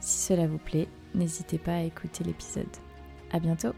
Si 0.00 0.26
cela 0.26 0.46
vous 0.46 0.58
plaît, 0.58 0.88
n'hésitez 1.14 1.58
pas 1.58 1.74
à 1.74 1.82
écouter 1.82 2.24
l'épisode. 2.24 2.66
À 3.32 3.38
bientôt 3.38 3.72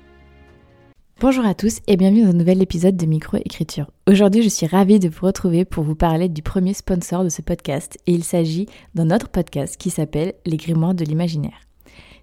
Bonjour 1.21 1.45
à 1.45 1.55
tous 1.55 1.81
et 1.87 1.97
bienvenue 1.97 2.23
dans 2.23 2.31
un 2.31 2.35
nouvel 2.35 2.63
épisode 2.63 2.97
de 2.97 3.07
Microécriture. 3.07 3.91
Aujourd'hui, 4.09 4.43
je 4.43 4.49
suis 4.49 4.67
ravie 4.67 4.99
de 4.99 5.09
vous 5.09 5.27
retrouver 5.27 5.65
pour 5.65 5.85
vous 5.85 5.95
parler 5.95 6.29
du 6.29 6.43
premier 6.43 6.75
sponsor 6.75 7.23
de 7.23 7.29
ce 7.29 7.43
podcast 7.43 7.99
et 8.07 8.13
il 8.13 8.25
s'agit 8.25 8.67
d'un 8.95 9.11
autre 9.11 9.29
podcast 9.29 9.77
qui 9.77 9.91
s'appelle 9.91 10.35
Les 10.47 10.57
Grimoires 10.57 10.95
de 10.95 11.05
l'imaginaire. 11.05 11.61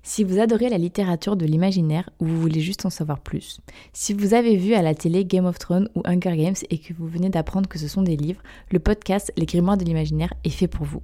Si 0.02 0.23
vous 0.23 0.39
adorez 0.39 0.70
la 0.70 0.77
littérature 0.77 1.35
de 1.35 1.45
l'imaginaire 1.45 2.09
ou 2.20 2.26
vous 2.26 2.40
voulez 2.40 2.62
juste 2.62 2.85
en 2.85 2.90
savoir 2.90 3.20
plus, 3.20 3.59
si 3.91 4.13
vous 4.13 4.34
avez 4.34 4.55
vu 4.55 4.73
à 4.73 4.81
la 4.81 4.95
télé 4.95 5.26
Game 5.26 5.45
of 5.45 5.59
Thrones 5.59 5.90
ou 5.95 6.02
Hunger 6.05 6.38
Games 6.38 6.55
et 6.70 6.77
que 6.77 6.94
vous 6.94 7.07
venez 7.07 7.30
d'apprendre 7.30 7.67
que 7.67 7.77
ce 7.77 7.88
sont 7.88 8.02
des 8.02 8.16
livres, 8.16 8.41
le 8.71 8.80
podcast 8.80 9.34
Les 9.38 9.45
Grimoires 9.45 9.77
de 9.77 9.84
l'imaginaire 9.84 10.34
est 10.43 10.49
fait 10.49 10.67
pour 10.67 10.85
vous. 10.85 11.02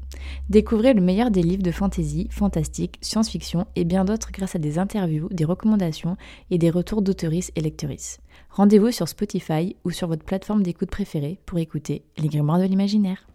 Découvrez 0.49 0.93
le 0.93 1.01
meilleur 1.01 1.29
des 1.29 1.43
livres 1.43 1.63
de 1.63 1.71
fantasy, 1.71 2.27
fantastique, 2.31 2.97
science-fiction 3.01 3.67
et 3.75 3.83
bien 3.83 4.05
d'autres 4.05 4.31
grâce 4.31 4.55
à 4.55 4.59
des 4.59 4.79
interviews, 4.79 5.27
des 5.29 5.45
recommandations 5.45 6.17
et 6.49 6.57
des 6.57 6.69
retours 6.69 7.01
d'auteuristes 7.01 7.51
et 7.55 7.61
lectrices. 7.61 8.19
Rendez-vous 8.49 8.91
sur 8.91 9.09
Spotify 9.09 9.75
ou 9.83 9.91
sur 9.91 10.07
votre 10.07 10.23
plateforme 10.23 10.63
d'écoute 10.63 10.89
préférée 10.89 11.37
pour 11.45 11.59
écouter 11.59 12.03
Les 12.17 12.29
Grimoires 12.29 12.59
de 12.59 12.63
l'imaginaire. 12.63 13.27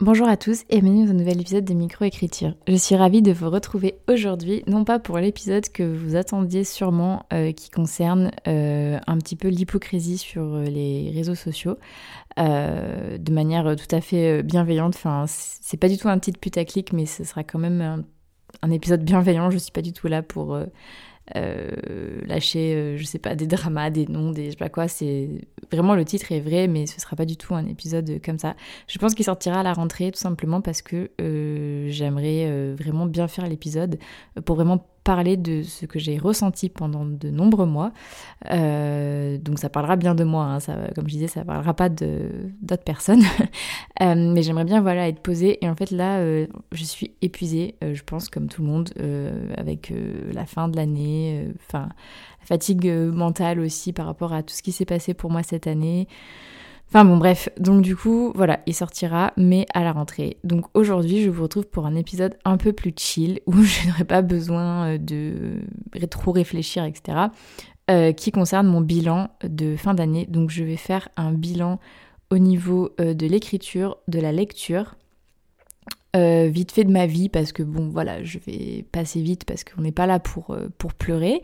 Bonjour 0.00 0.26
à 0.26 0.36
tous 0.36 0.64
et 0.70 0.80
bienvenue 0.80 1.04
dans 1.04 1.12
un 1.12 1.14
nouvel 1.14 1.40
épisode 1.40 1.64
de 1.64 1.72
Microécriture. 1.72 2.56
Je 2.66 2.74
suis 2.74 2.96
ravie 2.96 3.22
de 3.22 3.30
vous 3.30 3.48
retrouver 3.48 3.94
aujourd'hui, 4.08 4.64
non 4.66 4.84
pas 4.84 4.98
pour 4.98 5.18
l'épisode 5.18 5.68
que 5.68 5.84
vous 5.84 6.16
attendiez 6.16 6.64
sûrement 6.64 7.26
euh, 7.32 7.52
qui 7.52 7.70
concerne 7.70 8.32
euh, 8.48 8.98
un 9.06 9.18
petit 9.18 9.36
peu 9.36 9.46
l'hypocrisie 9.46 10.18
sur 10.18 10.42
euh, 10.42 10.64
les 10.64 11.12
réseaux 11.14 11.36
sociaux, 11.36 11.76
de 12.36 13.32
manière 13.32 13.76
tout 13.76 13.94
à 13.94 14.00
fait 14.00 14.42
bienveillante. 14.42 14.96
Enfin, 14.96 15.26
c'est 15.28 15.76
pas 15.76 15.88
du 15.88 15.96
tout 15.96 16.08
un 16.08 16.18
petit 16.18 16.32
putaclic, 16.32 16.92
mais 16.92 17.06
ce 17.06 17.22
sera 17.22 17.44
quand 17.44 17.60
même 17.60 17.80
un, 17.80 18.04
un 18.62 18.70
épisode 18.72 19.04
bienveillant. 19.04 19.48
Je 19.50 19.58
suis 19.58 19.70
pas 19.70 19.82
du 19.82 19.92
tout 19.92 20.08
là 20.08 20.22
pour 20.22 20.58
euh, 21.36 22.20
lâcher, 22.26 22.74
euh, 22.74 22.96
je 22.96 23.04
sais 23.04 23.18
pas, 23.18 23.34
des 23.34 23.46
dramas, 23.46 23.90
des 23.90 24.06
noms, 24.06 24.30
des 24.30 24.46
je 24.46 24.50
sais 24.50 24.56
pas 24.56 24.68
quoi. 24.68 24.88
C'est 24.88 25.28
vraiment 25.72 25.94
le 25.94 26.04
titre 26.04 26.32
est 26.32 26.40
vrai, 26.40 26.68
mais 26.68 26.86
ce 26.86 27.00
sera 27.00 27.16
pas 27.16 27.24
du 27.24 27.36
tout 27.36 27.54
un 27.54 27.66
épisode 27.66 28.20
comme 28.24 28.38
ça. 28.38 28.54
Je 28.88 28.98
pense 28.98 29.14
qu'il 29.14 29.24
sortira 29.24 29.60
à 29.60 29.62
la 29.62 29.72
rentrée 29.72 30.10
tout 30.12 30.18
simplement 30.18 30.60
parce 30.60 30.82
que 30.82 31.10
euh, 31.20 31.86
j'aimerais 31.88 32.74
vraiment 32.74 33.06
bien 33.06 33.28
faire 33.28 33.46
l'épisode 33.46 33.98
pour 34.44 34.56
vraiment 34.56 34.86
parler 35.04 35.36
de 35.36 35.62
ce 35.62 35.84
que 35.84 35.98
j'ai 35.98 36.18
ressenti 36.18 36.70
pendant 36.70 37.04
de 37.04 37.28
nombreux 37.28 37.66
mois. 37.66 37.92
Euh, 38.50 39.38
donc 39.38 39.58
ça 39.58 39.68
parlera 39.68 39.96
bien 39.96 40.14
de 40.14 40.24
moi, 40.24 40.44
hein. 40.44 40.60
ça, 40.60 40.76
comme 40.94 41.06
je 41.06 41.12
disais, 41.12 41.28
ça 41.28 41.44
parlera 41.44 41.74
pas 41.74 41.90
d'autres 41.90 42.82
personnes. 42.84 43.22
euh, 44.02 44.14
mais 44.16 44.42
j'aimerais 44.42 44.64
bien 44.64 44.80
voilà, 44.80 45.08
être 45.08 45.20
posée. 45.20 45.62
Et 45.62 45.68
en 45.68 45.76
fait 45.76 45.90
là, 45.90 46.18
euh, 46.18 46.46
je 46.72 46.84
suis 46.84 47.12
épuisée, 47.20 47.76
je 47.82 48.02
pense, 48.02 48.28
comme 48.28 48.48
tout 48.48 48.62
le 48.62 48.68
monde, 48.68 48.90
avec 49.56 49.92
la 50.32 50.46
fin 50.46 50.68
de 50.68 50.76
l'année, 50.76 51.48
enfin 51.66 51.88
la 52.40 52.46
fatigue 52.46 52.86
mentale 52.90 53.60
aussi 53.60 53.92
par 53.92 54.06
rapport 54.06 54.32
à 54.32 54.42
tout 54.42 54.54
ce 54.54 54.62
qui 54.62 54.72
s'est 54.72 54.86
passé 54.86 55.12
pour 55.12 55.30
moi 55.30 55.42
cette 55.42 55.66
année. 55.66 56.08
Enfin 56.88 57.04
bon 57.04 57.16
bref, 57.16 57.48
donc 57.58 57.82
du 57.82 57.96
coup 57.96 58.32
voilà, 58.36 58.60
il 58.66 58.74
sortira 58.74 59.32
mais 59.36 59.66
à 59.74 59.82
la 59.82 59.92
rentrée. 59.92 60.36
Donc 60.44 60.66
aujourd'hui 60.74 61.22
je 61.22 61.30
vous 61.30 61.42
retrouve 61.42 61.66
pour 61.66 61.86
un 61.86 61.96
épisode 61.96 62.36
un 62.44 62.56
peu 62.56 62.72
plus 62.72 62.92
chill 62.96 63.40
où 63.46 63.62
je 63.62 63.88
n'aurai 63.88 64.04
pas 64.04 64.22
besoin 64.22 64.94
euh, 64.94 64.98
de 64.98 66.06
trop 66.08 66.30
réfléchir 66.30 66.84
etc. 66.84 67.18
Euh, 67.90 68.12
qui 68.12 68.30
concerne 68.30 68.66
mon 68.68 68.80
bilan 68.80 69.28
de 69.42 69.76
fin 69.76 69.94
d'année. 69.94 70.26
Donc 70.26 70.50
je 70.50 70.62
vais 70.62 70.76
faire 70.76 71.08
un 71.16 71.32
bilan 71.32 71.80
au 72.30 72.38
niveau 72.38 72.90
euh, 73.00 73.12
de 73.12 73.26
l'écriture, 73.26 73.98
de 74.06 74.20
la 74.20 74.30
lecture. 74.32 74.94
vite 76.14 76.70
fait 76.70 76.84
de 76.84 76.92
ma 76.92 77.06
vie 77.06 77.28
parce 77.28 77.50
que 77.50 77.64
bon 77.64 77.88
voilà 77.88 78.22
je 78.22 78.38
vais 78.38 78.84
passer 78.92 79.20
vite 79.20 79.44
parce 79.44 79.64
qu'on 79.64 79.82
n'est 79.82 79.90
pas 79.90 80.06
là 80.06 80.20
pour, 80.20 80.56
pour 80.78 80.94
pleurer 80.94 81.42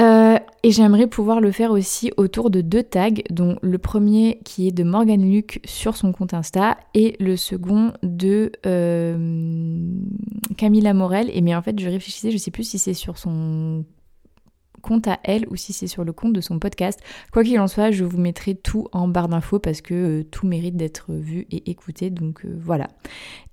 euh, 0.00 0.38
et 0.64 0.70
j'aimerais 0.72 1.06
pouvoir 1.06 1.40
le 1.40 1.52
faire 1.52 1.70
aussi 1.70 2.10
autour 2.16 2.50
de 2.50 2.60
deux 2.60 2.82
tags, 2.82 3.10
dont 3.30 3.56
le 3.62 3.78
premier 3.78 4.40
qui 4.44 4.66
est 4.66 4.72
de 4.72 4.82
Morgan 4.82 5.22
Luc 5.22 5.60
sur 5.64 5.96
son 5.96 6.12
compte 6.12 6.34
Insta 6.34 6.76
et 6.94 7.16
le 7.20 7.36
second 7.36 7.92
de 8.02 8.50
euh, 8.66 9.92
Camilla 10.56 10.94
Morel. 10.94 11.30
Et 11.32 11.40
mais 11.42 11.54
en 11.54 11.62
fait, 11.62 11.78
je 11.78 11.88
réfléchissais, 11.88 12.30
je 12.32 12.38
sais 12.38 12.50
plus 12.50 12.64
si 12.64 12.78
c'est 12.78 12.94
sur 12.94 13.18
son 13.18 13.84
compte 14.82 15.06
à 15.06 15.18
elle 15.22 15.46
ou 15.48 15.56
si 15.56 15.72
c'est 15.72 15.86
sur 15.86 16.04
le 16.04 16.12
compte 16.12 16.32
de 16.32 16.40
son 16.40 16.58
podcast. 16.58 17.00
Quoi 17.32 17.44
qu'il 17.44 17.58
en 17.60 17.68
soit, 17.68 17.90
je 17.90 18.04
vous 18.04 18.18
mettrai 18.18 18.54
tout 18.54 18.88
en 18.92 19.06
barre 19.06 19.28
d'infos 19.28 19.58
parce 19.58 19.80
que 19.80 19.94
euh, 19.94 20.24
tout 20.24 20.46
mérite 20.46 20.76
d'être 20.76 21.12
vu 21.12 21.46
et 21.50 21.70
écouté. 21.70 22.10
Donc 22.10 22.44
voilà. 22.44 22.88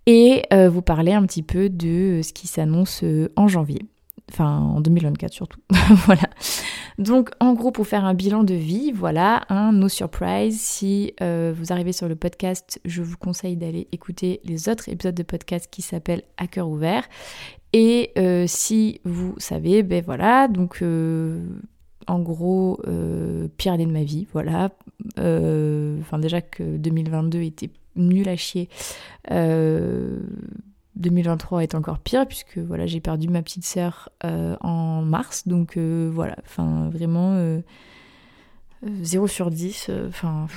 Et 0.07 0.41
vous 0.69 0.81
parler 0.81 1.13
un 1.13 1.23
petit 1.27 1.43
peu 1.43 1.69
de 1.69 2.21
ce 2.23 2.33
qui 2.33 2.47
s'annonce 2.47 3.03
en 3.35 3.47
janvier. 3.47 3.83
Enfin, 4.31 4.59
en 4.59 4.79
2024 4.81 5.33
surtout. 5.33 5.59
voilà. 6.05 6.29
Donc, 6.97 7.31
en 7.39 7.53
gros, 7.53 7.71
pour 7.71 7.87
faire 7.87 8.05
un 8.05 8.13
bilan 8.13 8.43
de 8.43 8.53
vie, 8.53 8.91
voilà, 8.91 9.43
un 9.49 9.73
no 9.73 9.89
surprise. 9.89 10.59
Si 10.59 11.13
euh, 11.21 11.53
vous 11.55 11.73
arrivez 11.73 11.93
sur 11.93 12.07
le 12.07 12.15
podcast, 12.15 12.79
je 12.85 13.01
vous 13.01 13.17
conseille 13.17 13.57
d'aller 13.57 13.87
écouter 13.91 14.39
les 14.45 14.69
autres 14.69 14.87
épisodes 14.87 15.15
de 15.15 15.23
podcast 15.23 15.67
qui 15.69 15.81
s'appellent 15.81 16.23
À 16.37 16.47
cœur 16.47 16.69
ouvert. 16.69 17.03
Et 17.73 18.11
euh, 18.17 18.45
si 18.47 19.01
vous 19.03 19.35
savez, 19.37 19.83
ben 19.83 20.03
voilà, 20.05 20.47
donc 20.47 20.81
euh, 20.81 21.45
en 22.07 22.19
gros, 22.19 22.81
pire 23.57 23.73
année 23.73 23.85
de 23.85 23.91
ma 23.91 24.03
vie, 24.03 24.27
voilà. 24.31 24.69
Enfin, 25.17 26.19
déjà 26.19 26.41
que 26.41 26.77
2022 26.77 27.41
était 27.41 27.69
nul 27.95 28.29
à 28.29 28.35
chier. 28.37 28.69
2023 30.95 31.63
est 31.63 31.75
encore 31.75 31.99
pire 31.99 32.27
puisque 32.27 32.57
voilà 32.57 32.85
j'ai 32.85 32.99
perdu 32.99 33.29
ma 33.29 33.41
petite 33.41 33.65
sœur 33.65 34.09
euh, 34.23 34.55
en 34.61 35.01
mars. 35.01 35.47
Donc 35.47 35.77
euh, 35.77 36.09
voilà. 36.13 36.35
Enfin 36.45 36.89
vraiment 36.89 37.35
0 38.83 39.23
euh, 39.23 39.27
sur 39.27 39.51
10 39.51 39.89
enfin 40.07 40.47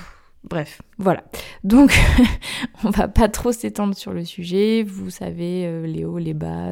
bref 0.45 0.83
voilà. 0.99 1.25
Donc 1.63 1.99
on 2.85 2.91
va 2.91 3.09
pas 3.09 3.29
trop 3.29 3.53
s'étendre 3.53 3.97
sur 3.97 4.13
le 4.13 4.25
sujet. 4.25 4.83
Vous 4.83 5.11
savez 5.11 5.87
les 5.87 6.05
hauts 6.05 6.19
les 6.19 6.35
bas 6.35 6.71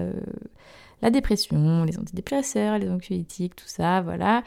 la 1.00 1.11
dépression 1.11 1.84
les 1.84 1.99
antidépresseurs 1.99 2.79
les 2.79 2.89
anxiolytiques 2.89 3.56
tout 3.56 3.67
ça 3.67 4.03
voilà 4.03 4.44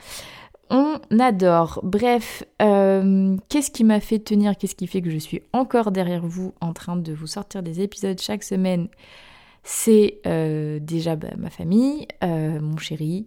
on 0.70 1.00
adore. 1.20 1.80
Bref, 1.84 2.44
euh, 2.62 3.38
qu'est-ce 3.50 3.72
qui 3.72 3.84
m'a 3.84 4.00
fait 4.00 4.20
tenir? 4.20 4.58
Qu'est-ce 4.58 4.76
qui 4.76 4.88
fait 4.88 5.02
que 5.02 5.10
je 5.10 5.18
suis 5.18 5.42
encore 5.54 5.92
derrière 5.92 6.26
vous 6.26 6.54
en 6.62 6.74
train 6.74 6.96
de 6.96 7.14
vous 7.14 7.28
sortir 7.28 7.64
des 7.64 7.82
épisodes 7.82 8.20
chaque 8.20 8.44
semaine? 8.44 8.88
C'est 9.64 10.20
euh, 10.28 10.80
déjà 10.80 11.16
bah, 11.16 11.30
ma 11.38 11.50
famille, 11.50 12.08
euh, 12.24 12.60
mon 12.60 12.78
chéri, 12.78 13.26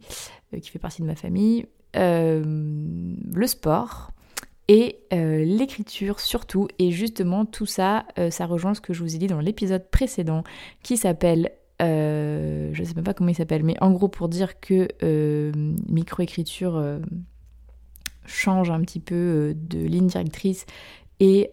qui 0.62 0.71
fait 0.71 0.78
partie 0.78 1.03
de 1.03 1.06
ma 1.06 1.16
famille, 1.16 1.66
le 1.94 3.47
sport 3.47 4.12
et 4.69 4.99
l'écriture 5.10 6.20
surtout. 6.20 6.69
Et 6.78 6.91
justement, 6.91 7.44
tout 7.44 7.66
ça, 7.66 8.06
ça 8.31 8.47
rejoint 8.47 8.75
ce 8.75 8.81
que 8.81 8.93
je 8.93 9.03
vous 9.03 9.15
ai 9.16 9.19
dit 9.19 9.26
dans 9.26 9.41
l'épisode 9.41 9.88
précédent 9.91 10.44
qui 10.82 10.97
s'appelle 10.97 11.50
euh, 11.80 12.70
je 12.72 12.82
sais 12.82 12.94
même 12.94 13.04
pas 13.04 13.14
comment 13.14 13.30
il 13.30 13.36
s'appelle, 13.36 13.62
mais 13.62 13.76
en 13.80 13.92
gros 13.92 14.08
pour 14.08 14.28
dire 14.28 14.60
que 14.60 14.88
euh, 15.02 15.52
microécriture 15.88 16.76
euh, 16.76 16.98
change 18.26 18.70
un 18.70 18.80
petit 18.80 19.00
peu 19.00 19.54
de 19.56 19.78
ligne 19.78 20.08
directrice 20.08 20.66
et 21.20 21.50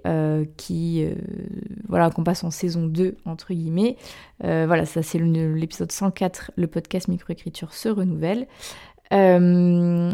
qui 0.57 1.03
voilà 1.87 2.11
qu'on 2.11 2.23
passe 2.23 2.43
en 2.43 2.51
saison 2.51 2.85
2 2.85 3.17
entre 3.25 3.51
guillemets 3.51 3.97
voilà 4.41 4.85
ça 4.85 5.01
c'est 5.01 5.17
l'épisode 5.17 5.91
104 5.91 6.51
le 6.55 6.67
podcast 6.67 7.07
microécriture 7.07 7.73
se 7.73 7.89
renouvelle 7.89 8.45
euh, 9.13 10.13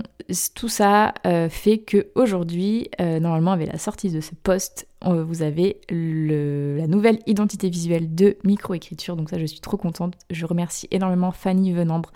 tout 0.56 0.70
ça 0.70 1.14
euh, 1.26 1.50
fait 1.50 1.80
que 1.80 2.08
aujourd'hui, 2.16 2.90
euh, 3.00 3.20
normalement 3.20 3.52
avec 3.52 3.72
la 3.72 3.78
sortie 3.78 4.10
de 4.10 4.22
ce 4.22 4.36
post, 4.36 4.88
vous 5.04 5.42
avez 5.42 5.82
la 5.90 6.86
nouvelle 6.86 7.18
identité 7.26 7.72
visuelle 7.72 8.14
de 8.14 8.38
microécriture. 8.44 9.16
Donc 9.16 9.32
ça, 9.32 9.40
je 9.40 9.46
suis 9.46 9.60
trop 9.60 9.76
contente. 9.76 10.14
Je 10.30 10.46
remercie 10.46 10.88
énormément 10.92 11.32
Fanny 11.32 11.74
Venambre 11.74 12.12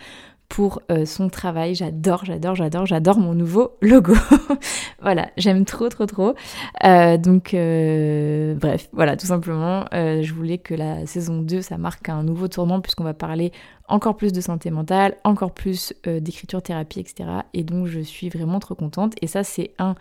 pour 0.50 0.81
euh, 0.92 1.06
son 1.06 1.30
travail. 1.30 1.75
J'adore, 1.75 2.25
j'adore, 2.25 2.56
j'adore, 2.56 2.86
j'adore 2.86 3.18
mon 3.18 3.33
nouveau 3.33 3.77
logo. 3.81 4.13
voilà, 5.01 5.30
j'aime 5.38 5.65
trop, 5.65 5.89
trop, 5.89 6.06
trop. 6.06 6.36
Euh, 6.83 7.18
donc, 7.18 7.53
euh, 7.53 8.56
bref, 8.56 8.89
voilà, 8.94 9.18
tout 9.18 9.27
simplement, 9.27 9.86
je 9.92 10.33
voulais 10.33 10.57
que 10.57 10.74
la 10.74 11.06
saison 11.06 11.42
2, 11.42 11.62
ça 11.62 11.77
marque 11.77 12.09
un 12.09 12.24
nouveau 12.24 12.47
tournant 12.47 12.81
puisqu'on 12.81 13.03
va 13.03 13.13
parler 13.13 13.51
encore 13.88 14.15
plus 14.15 14.31
de 14.31 14.42
santé 14.42 14.71
mentale, 14.71 15.15
encore 15.24 15.53
plus 15.53 15.94
d'écriture 16.06 16.62
thérapie, 16.62 17.00
etc. 17.00 17.30
Et 17.53 17.63
donc, 17.63 17.88
je 17.88 18.00
suis 18.00 18.30
vraiment 18.30 18.59
trop 18.59 18.75
contente. 18.75 19.13
Et 19.21 19.27
ça, 19.27 19.44
c'est 19.44 19.71
un 19.80 19.95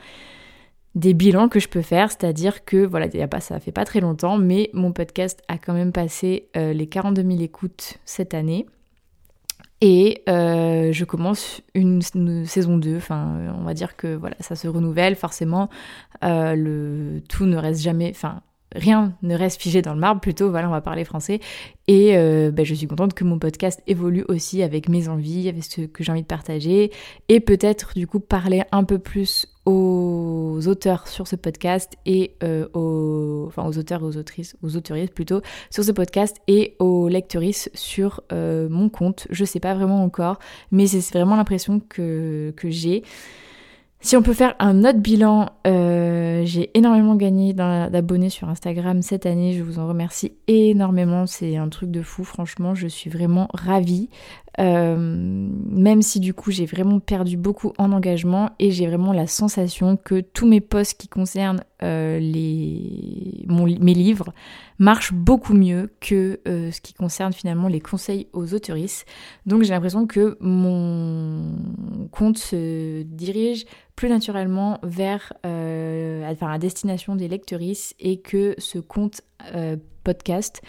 des 0.95 1.13
bilans 1.13 1.49
que 1.49 1.59
je 1.59 1.69
peux 1.69 1.83
faire, 1.83 2.11
c'est-à-dire 2.11 2.65
que 2.65 2.87
voilà, 2.87 3.09
y 3.09 3.21
a 3.21 3.27
pas, 3.27 3.41
ça 3.41 3.59
fait 3.59 3.73
pas 3.73 3.85
très 3.85 4.01
longtemps, 4.01 4.39
mais 4.39 4.71
mon 4.73 4.93
podcast 4.93 5.43
a 5.49 5.59
quand 5.59 5.73
même 5.73 5.91
passé 5.91 6.49
les 6.55 6.87
42 6.87 7.23
000 7.23 7.43
écoutes 7.43 7.99
cette 8.05 8.33
année. 8.33 8.67
Et 9.87 10.23
euh, 10.31 10.93
je 10.93 11.05
commence 11.05 11.61
une, 11.75 12.01
saison 12.47 12.79
2, 12.79 12.97
enfin 12.97 13.53
on 13.55 13.65
va 13.65 13.75
dire 13.75 13.97
que 13.97 14.15
voilà, 14.15 14.35
ça 14.41 14.57
se 14.57 14.67
renouvelle 14.67 15.15
forcément, 15.15 15.69
euh, 16.25 16.55
le, 16.55 17.21
tout 17.29 17.45
ne 17.45 17.59
reste 17.59 17.83
jamais, 17.83 18.11
enfin 18.15 18.41
rien 18.75 19.15
ne 19.23 19.37
reste 19.37 19.61
figé 19.61 19.83
dans 19.83 19.95
le 19.95 20.01
marbre, 20.01 20.21
plutôt 20.21 20.51
voilà 20.51 20.69
on 20.69 20.73
va 20.73 20.81
parler 20.81 21.05
français. 21.05 21.41
Et 21.87 22.17
euh, 22.17 22.51
ben, 22.51 22.65
je 22.65 22.75
suis 22.75 22.87
contente 22.87 23.15
que 23.15 23.25
mon 23.25 23.39
podcast 23.39 23.83
évolue 23.87 24.25
aussi 24.29 24.63
avec 24.63 24.89
mes 24.89 25.09
envies, 25.09 25.49
avec 25.49 25.65
ce 25.65 25.83
que 25.83 26.03
j'ai 26.03 26.13
envie 26.13 26.23
de 26.23 26.27
partager, 26.27 26.91
et 27.29 27.41
peut-être 27.41 27.93
du 27.95 28.07
coup 28.07 28.21
parler 28.21 28.63
un 28.73 28.85
peu 28.85 28.99
plus 28.99 29.47
aux 29.67 30.61
auteurs 30.67 31.09
sur 31.09 31.27
ce 31.27 31.37
podcast 31.37 31.95
et 32.05 32.35
euh, 32.43 32.69
aux, 32.75 33.51
auteurs 33.57 34.03
aux 34.03 34.17
autrices, 34.17 34.57
aux 34.63 34.69
plutôt, 35.15 35.41
sur 35.71 35.85
ce 35.85 35.93
podcast 35.93 36.37
et 36.49 36.77
aux 36.79 37.09
lectrices 37.09 37.71
sur 37.75 38.23
euh, 38.33 38.69
mon 38.69 38.89
compte. 38.89 39.27
Je 39.31 39.45
sais 39.45 39.61
pas 39.61 39.75
vraiment 39.75 40.03
encore, 40.03 40.39
mais 40.71 40.87
c'est 40.87 41.19
vraiment 41.19 41.37
l'impression 41.37 41.81
que 41.81 42.53
j'ai. 42.65 43.05
Si 44.05 44.19
on 44.19 44.23
peut 44.23 44.35
faire 44.35 44.55
un 44.59 44.85
autre 44.85 44.99
bilan, 44.99 45.49
euh, 45.67 46.43
j'ai 46.45 46.71
énormément 46.77 47.17
gagné 47.17 47.55
d'abonnés 47.55 48.29
sur 48.29 48.51
Instagram 48.51 49.01
cette 49.01 49.25
année. 49.25 49.55
Je 49.55 49.63
vous 49.63 49.79
en 49.79 49.89
remercie 49.89 50.35
énormément. 50.47 51.27
C'est 51.27 51.57
un 51.57 51.71
truc 51.71 51.91
de 51.91 52.03
fou. 52.03 52.23
Franchement, 52.23 52.75
je 52.75 52.87
suis 52.87 53.09
vraiment 53.09 53.49
ravie. 53.55 54.11
Euh, 54.61 54.97
même 54.97 56.01
si 56.01 56.21
du 56.21 56.33
coup 56.33 56.53
j'ai 56.53 56.67
vraiment 56.67 57.01
perdu 57.01 57.37
beaucoup 57.37 57.73
en 57.77 57.91
engagement 57.91 58.51
et 58.61 58.71
j'ai 58.71 58.87
vraiment 58.87 59.13
la 59.13 59.27
sensation 59.27 59.97
que 59.97 60.21
tous 60.21 60.47
mes 60.47 60.61
posts 60.61 61.01
qui 61.01 61.09
concernent 61.09 61.65
euh, 61.83 62.21
les, 62.21 63.45
mes 63.49 63.95
livres 63.95 64.33
marchent 64.79 65.13
beaucoup 65.13 65.55
mieux 65.55 65.93
que 66.01 66.41
euh, 66.47 66.71
ce 66.71 66.81
qui 66.81 66.95
concerne 66.95 67.33
finalement 67.33 67.67
les 67.67 67.81
conseils 67.81 68.29
aux 68.33 68.55
autoristes. 68.55 69.07
Donc 69.45 69.65
j'ai 69.65 69.71
l'impression 69.71 70.07
que 70.07 70.37
mon 70.41 71.57
compte 72.13 72.39
se 72.39 73.03
dirige 73.03 73.65
plus 73.97 74.09
naturellement 74.09 74.79
vers 74.85 75.33
enfin, 75.43 76.49
la 76.49 76.59
destination 76.59 77.17
des 77.17 77.27
lectrices 77.27 77.95
et 77.99 78.21
que 78.21 78.55
ce 78.59 78.79
compte 78.79 79.23
podcast 80.05 80.63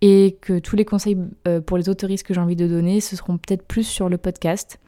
et 0.00 0.36
que 0.40 0.58
tous 0.58 0.76
les 0.76 0.84
conseils 0.84 1.16
euh, 1.46 1.60
pour 1.60 1.76
les 1.76 1.88
autoristes 1.88 2.26
que 2.26 2.34
j'ai 2.34 2.40
envie 2.40 2.56
de 2.56 2.66
donner, 2.66 3.00
ce 3.00 3.16
seront 3.16 3.38
peut-être 3.38 3.66
plus 3.66 3.84
sur 3.86 4.08
le 4.08 4.18
podcast. 4.18 4.78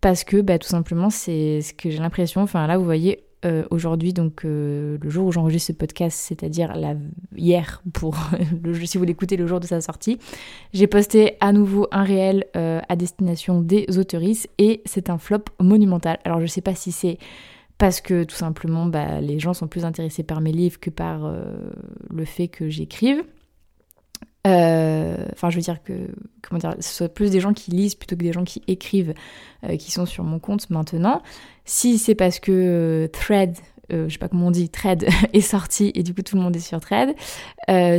Parce 0.00 0.24
que 0.24 0.40
bah, 0.40 0.58
tout 0.58 0.68
simplement, 0.68 1.10
c'est 1.10 1.60
ce 1.62 1.72
que 1.72 1.90
j'ai 1.90 1.98
l'impression. 1.98 2.42
Enfin 2.42 2.66
là, 2.66 2.76
vous 2.76 2.84
voyez, 2.84 3.24
euh, 3.44 3.64
aujourd'hui, 3.70 4.12
donc 4.12 4.44
euh, 4.44 4.98
le 5.00 5.10
jour 5.10 5.26
où 5.26 5.32
j'enregistre 5.32 5.68
ce 5.68 5.72
podcast, 5.72 6.18
c'est-à-dire 6.18 6.74
hier, 7.36 7.82
pour 7.92 8.16
si 8.84 8.98
vous 8.98 9.04
l'écoutez 9.04 9.36
le 9.36 9.46
jour 9.46 9.60
de 9.60 9.66
sa 9.66 9.80
sortie, 9.80 10.18
j'ai 10.72 10.86
posté 10.86 11.36
à 11.40 11.52
nouveau 11.52 11.86
un 11.92 12.04
réel 12.04 12.46
à 12.54 12.96
destination 12.96 13.60
des 13.60 13.98
autoristes 13.98 14.48
et 14.58 14.82
c'est 14.84 15.08
un 15.08 15.18
flop 15.18 15.44
monumental. 15.60 16.18
Alors 16.24 16.40
je 16.40 16.46
sais 16.46 16.60
pas 16.60 16.74
si 16.74 16.92
c'est 16.92 17.18
parce 17.78 18.00
que 18.00 18.24
tout 18.24 18.36
simplement 18.36 18.86
bah, 18.86 19.20
les 19.20 19.38
gens 19.40 19.54
sont 19.54 19.66
plus 19.66 19.84
intéressés 19.84 20.22
par 20.22 20.40
mes 20.40 20.52
livres 20.52 20.78
que 20.78 20.90
par 20.90 21.32
le 22.10 22.24
fait 22.24 22.48
que 22.48 22.68
j'écrive. 22.68 23.24
Euh, 24.46 25.26
enfin, 25.32 25.50
je 25.50 25.56
veux 25.56 25.62
dire 25.62 25.82
que, 25.82 25.92
comment 26.42 26.58
dire, 26.58 26.74
ce 26.80 26.94
soit 26.94 27.08
plus 27.08 27.30
des 27.30 27.40
gens 27.40 27.52
qui 27.52 27.70
lisent 27.70 27.94
plutôt 27.94 28.16
que 28.16 28.22
des 28.22 28.32
gens 28.32 28.44
qui 28.44 28.62
écrivent, 28.66 29.14
euh, 29.64 29.76
qui 29.76 29.92
sont 29.92 30.06
sur 30.06 30.24
mon 30.24 30.38
compte 30.38 30.68
maintenant. 30.70 31.22
Si 31.64 31.98
c'est 31.98 32.14
parce 32.14 32.40
que 32.40 32.52
euh, 32.52 33.08
Thread, 33.08 33.56
je 33.90 34.08
sais 34.08 34.18
pas 34.18 34.28
comment 34.28 34.46
on 34.46 34.50
dit, 34.50 34.70
Thread 34.70 35.06
est 35.34 35.42
sorti 35.42 35.92
et 35.94 36.02
du 36.02 36.14
coup 36.14 36.22
tout 36.22 36.36
le 36.36 36.42
monde 36.42 36.56
est 36.56 36.60
sur 36.60 36.80
Thread. 36.80 37.14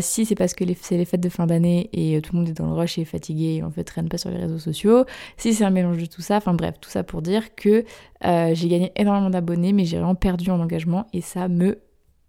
si 0.02 0.26
c'est 0.26 0.34
parce 0.34 0.56
que 0.56 0.66
c'est 0.82 0.98
les 0.98 1.06
fêtes 1.06 1.22
de 1.22 1.30
fin 1.30 1.46
d'année 1.46 1.90
et 1.94 2.20
tout 2.20 2.34
le 2.34 2.40
monde 2.40 2.50
est 2.50 2.54
dans 2.54 2.66
le 2.66 2.74
rush 2.74 2.98
et 2.98 3.06
fatigué 3.06 3.58
et 3.58 3.64
en 3.64 3.70
fait 3.70 3.84
traîne 3.84 4.10
pas 4.10 4.18
sur 4.18 4.32
les 4.32 4.38
réseaux 4.38 4.58
sociaux. 4.58 5.06
Si 5.38 5.54
c'est 5.54 5.64
un 5.64 5.70
mélange 5.70 6.00
de 6.00 6.08
tout 6.08 6.24
ça, 6.24 6.38
enfin 6.38 6.56
bref, 6.56 6.76
tout 6.82 6.90
ça 6.90 7.04
pour 7.04 7.22
dire 7.22 7.54
que 7.54 7.86
j'ai 8.24 8.68
gagné 8.70 8.92
énormément 8.96 9.30
d'abonnés 9.30 9.72
mais 9.72 9.86
j'ai 9.86 9.98
vraiment 9.98 10.16
perdu 10.16 10.50
en 10.50 10.60
engagement 10.60 11.06
et 11.14 11.22
ça 11.22 11.48
me 11.48 11.78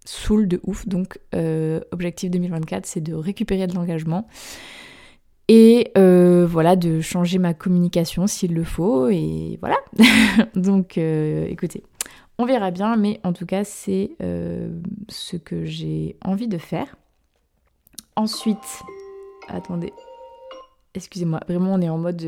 saoule 0.05 0.49
de 0.49 0.61
ouf. 0.65 0.87
Donc, 0.87 1.19
euh, 1.35 1.81
objectif 1.93 2.31
2024, 2.31 2.87
c'est 2.87 3.01
de 3.01 3.15
récupérer 3.15 3.67
de 3.67 3.75
l'engagement 3.75 4.27
et 5.49 5.93
euh, 5.99 6.47
voilà, 6.49 6.77
de 6.77 7.01
changer 7.01 7.39
ma 7.39 7.55
communication 7.55 8.27
s'il 8.27 8.55
le 8.55 8.65
faut. 8.65 9.09
Et 9.09 9.59
voilà. 9.61 9.77
Donc, 10.55 10.99
euh, 10.99 11.47
écoutez, 11.49 11.83
on 12.39 12.45
verra 12.45 12.71
bien, 12.71 12.97
mais 12.97 13.21
en 13.25 13.33
tout 13.33 13.47
cas, 13.47 13.65
c'est 13.65 14.17
ce 15.09 15.37
que 15.37 15.65
j'ai 15.65 16.17
envie 16.25 16.49
de 16.49 16.59
faire. 16.59 16.97
Ensuite, 18.17 18.83
attendez. 19.49 19.93
Excusez-moi, 20.97 21.41
vraiment 21.49 21.75
on 21.75 21.81
est 21.81 21.89
en 21.89 21.99
mode 21.99 22.25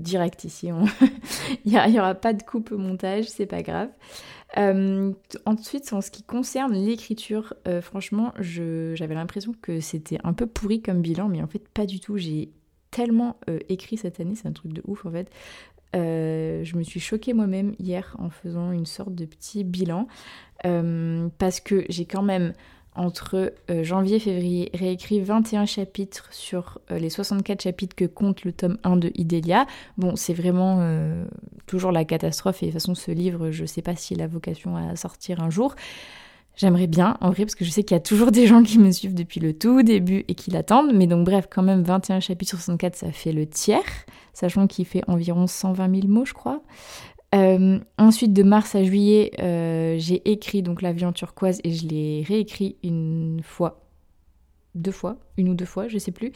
direct 0.00 0.44
ici. 0.44 0.70
Il 1.66 1.72
n'y 1.72 2.00
aura 2.00 2.14
pas 2.14 2.32
de 2.32 2.42
coupe 2.42 2.72
au 2.72 2.78
montage, 2.78 3.26
c'est 3.26 3.44
pas 3.44 3.62
grave. 3.62 3.90
Euh, 4.58 5.12
ensuite, 5.44 5.92
en 5.92 6.00
ce 6.00 6.10
qui 6.10 6.22
concerne 6.22 6.72
l'écriture, 6.74 7.54
euh, 7.68 7.82
franchement, 7.82 8.32
j'avais 8.38 9.14
l'impression 9.14 9.54
que 9.60 9.80
c'était 9.80 10.18
un 10.24 10.32
peu 10.32 10.46
pourri 10.46 10.80
comme 10.80 11.02
bilan, 11.02 11.28
mais 11.28 11.42
en 11.42 11.46
fait, 11.46 11.68
pas 11.68 11.86
du 11.86 12.00
tout. 12.00 12.16
J'ai 12.16 12.50
tellement 12.90 13.38
euh, 13.50 13.58
écrit 13.68 13.96
cette 13.96 14.20
année, 14.20 14.34
c'est 14.34 14.48
un 14.48 14.52
truc 14.52 14.72
de 14.72 14.82
ouf 14.86 15.04
en 15.04 15.10
fait. 15.10 15.30
je 15.94 16.76
me 16.76 16.82
suis 16.82 17.00
choquée 17.00 17.34
moi-même 17.34 17.74
hier 17.78 18.16
en 18.18 18.30
faisant 18.30 18.72
une 18.72 18.86
sorte 18.86 19.14
de 19.14 19.24
petit 19.24 19.64
bilan 19.64 20.08
parce 20.62 21.60
que 21.60 21.84
j'ai 21.88 22.06
quand 22.06 22.22
même 22.22 22.52
entre 22.96 23.52
euh, 23.70 23.84
janvier 23.84 24.16
et 24.16 24.20
février, 24.20 24.70
réécrit 24.74 25.20
21 25.20 25.66
chapitres 25.66 26.28
sur 26.30 26.78
euh, 26.90 26.98
les 26.98 27.10
64 27.10 27.62
chapitres 27.62 27.94
que 27.94 28.04
compte 28.04 28.44
le 28.44 28.52
tome 28.52 28.78
1 28.84 28.96
de 28.96 29.12
Idélia. 29.14 29.66
Bon, 29.98 30.16
c'est 30.16 30.34
vraiment 30.34 30.78
euh, 30.80 31.24
toujours 31.66 31.92
la 31.92 32.04
catastrophe 32.04 32.62
et 32.62 32.66
de 32.66 32.72
toute 32.72 32.80
façon 32.80 32.94
ce 32.94 33.10
livre, 33.10 33.50
je 33.50 33.64
sais 33.64 33.82
pas 33.82 33.96
s'il 33.96 34.22
a 34.22 34.26
vocation 34.26 34.76
à 34.76 34.96
sortir 34.96 35.42
un 35.42 35.50
jour. 35.50 35.74
J'aimerais 36.56 36.86
bien, 36.86 37.18
en 37.20 37.30
vrai, 37.30 37.44
parce 37.44 37.54
que 37.54 37.66
je 37.66 37.70
sais 37.70 37.82
qu'il 37.82 37.94
y 37.94 37.98
a 37.98 38.02
toujours 38.02 38.32
des 38.32 38.46
gens 38.46 38.62
qui 38.62 38.78
me 38.78 38.90
suivent 38.90 39.14
depuis 39.14 39.40
le 39.40 39.52
tout 39.52 39.82
début 39.82 40.24
et 40.26 40.34
qui 40.34 40.50
l'attendent. 40.50 40.92
Mais 40.94 41.06
donc, 41.06 41.26
bref, 41.26 41.48
quand 41.50 41.62
même, 41.62 41.82
21 41.82 42.20
chapitres 42.20 42.48
sur 42.48 42.58
64, 42.58 42.96
ça 42.96 43.12
fait 43.12 43.32
le 43.32 43.46
tiers, 43.46 43.82
sachant 44.32 44.66
qu'il 44.66 44.86
fait 44.86 45.02
environ 45.06 45.46
120 45.46 46.00
000 46.00 46.08
mots, 46.08 46.24
je 46.24 46.32
crois. 46.32 46.62
Euh, 47.34 47.80
ensuite, 47.98 48.32
de 48.32 48.42
mars 48.42 48.74
à 48.74 48.84
juillet, 48.84 49.32
euh, 49.40 49.96
j'ai 49.98 50.30
écrit 50.30 50.62
donc 50.62 50.82
l'avion 50.82 51.12
turquoise 51.12 51.60
et 51.64 51.72
je 51.72 51.86
l'ai 51.86 52.24
réécrit 52.26 52.76
une 52.82 53.40
fois, 53.42 53.84
deux 54.74 54.92
fois, 54.92 55.18
une 55.36 55.48
ou 55.48 55.54
deux 55.54 55.64
fois, 55.64 55.88
je 55.88 55.98
sais 55.98 56.12
plus. 56.12 56.32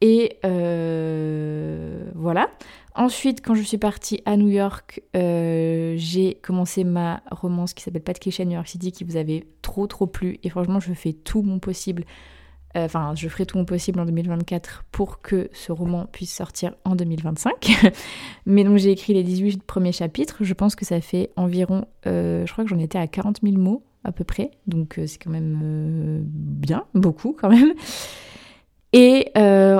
Et 0.00 0.38
euh, 0.44 2.10
voilà. 2.14 2.50
Ensuite, 2.94 3.40
quand 3.40 3.54
je 3.54 3.62
suis 3.62 3.78
partie 3.78 4.20
à 4.26 4.36
New 4.36 4.48
York, 4.48 5.00
j'ai 5.14 6.38
commencé 6.42 6.84
ma 6.84 7.22
romance 7.30 7.72
qui 7.72 7.82
s'appelle 7.82 8.02
Pat 8.02 8.18
New 8.26 8.50
York 8.50 8.66
City, 8.66 8.92
qui 8.92 9.04
vous 9.04 9.16
avait 9.16 9.46
trop 9.62 9.86
trop 9.86 10.06
plu. 10.06 10.38
Et 10.42 10.50
franchement, 10.50 10.80
je 10.80 10.92
fais 10.92 11.12
tout 11.12 11.42
mon 11.42 11.60
possible 11.60 12.04
enfin, 12.74 13.14
je 13.14 13.28
ferai 13.28 13.46
tout 13.46 13.58
mon 13.58 13.64
possible 13.64 14.00
en 14.00 14.04
2024 14.04 14.84
pour 14.92 15.20
que 15.20 15.48
ce 15.52 15.72
roman 15.72 16.06
puisse 16.10 16.34
sortir 16.34 16.74
en 16.84 16.94
2025. 16.94 17.92
Mais 18.46 18.64
donc, 18.64 18.78
j'ai 18.78 18.90
écrit 18.90 19.14
les 19.14 19.22
18 19.22 19.62
premiers 19.62 19.92
chapitres. 19.92 20.38
Je 20.40 20.54
pense 20.54 20.74
que 20.74 20.84
ça 20.84 21.00
fait 21.00 21.30
environ, 21.36 21.86
euh, 22.06 22.46
je 22.46 22.52
crois 22.52 22.64
que 22.64 22.70
j'en 22.70 22.78
étais 22.78 22.98
à 22.98 23.06
40 23.06 23.40
000 23.42 23.56
mots 23.58 23.82
à 24.04 24.12
peu 24.12 24.24
près. 24.24 24.50
Donc, 24.66 24.98
euh, 24.98 25.06
c'est 25.06 25.18
quand 25.18 25.30
même 25.30 26.24
bien, 26.24 26.84
beaucoup 26.94 27.36
quand 27.38 27.50
même. 27.50 27.72
Et 28.94 29.32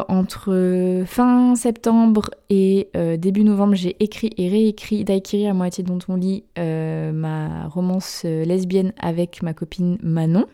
entre 0.09 1.05
fin 1.05 1.55
septembre 1.55 2.31
et 2.49 2.89
début 3.19 3.45
novembre, 3.45 3.75
j'ai 3.75 3.95
écrit 4.03 4.31
et 4.39 4.49
réécrit 4.49 5.05
Daikiri 5.05 5.47
à 5.47 5.53
moitié 5.53 5.85
dont 5.85 5.99
on 6.09 6.17
lit 6.17 6.45
ma 6.57 7.69
romance 7.69 8.25
lesbienne 8.25 8.95
avec 8.99 9.43
ma 9.43 9.53
copine 9.53 9.99
Manon. 10.03 10.47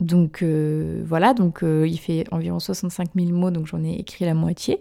Donc 0.00 0.42
euh, 0.42 1.02
voilà, 1.06 1.32
donc 1.32 1.62
euh, 1.62 1.86
il 1.86 1.98
fait 1.98 2.24
environ 2.30 2.58
65 2.58 3.08
000 3.16 3.32
mots, 3.32 3.50
donc 3.50 3.66
j'en 3.66 3.82
ai 3.82 3.94
écrit 3.94 4.24
la 4.24 4.34
moitié, 4.34 4.80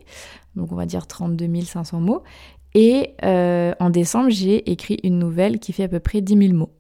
donc 0.55 0.71
on 0.71 0.75
va 0.75 0.85
dire 0.85 1.07
32 1.07 1.47
500 1.61 1.99
mots. 1.99 2.23
Et 2.73 3.11
euh, 3.23 3.73
en 3.79 3.89
décembre, 3.89 4.29
j'ai 4.29 4.69
écrit 4.69 4.99
une 5.03 5.17
nouvelle 5.17 5.59
qui 5.59 5.71
fait 5.71 5.83
à 5.83 5.87
peu 5.87 5.99
près 5.99 6.19
10 6.19 6.47
000 6.47 6.53
mots. 6.53 6.71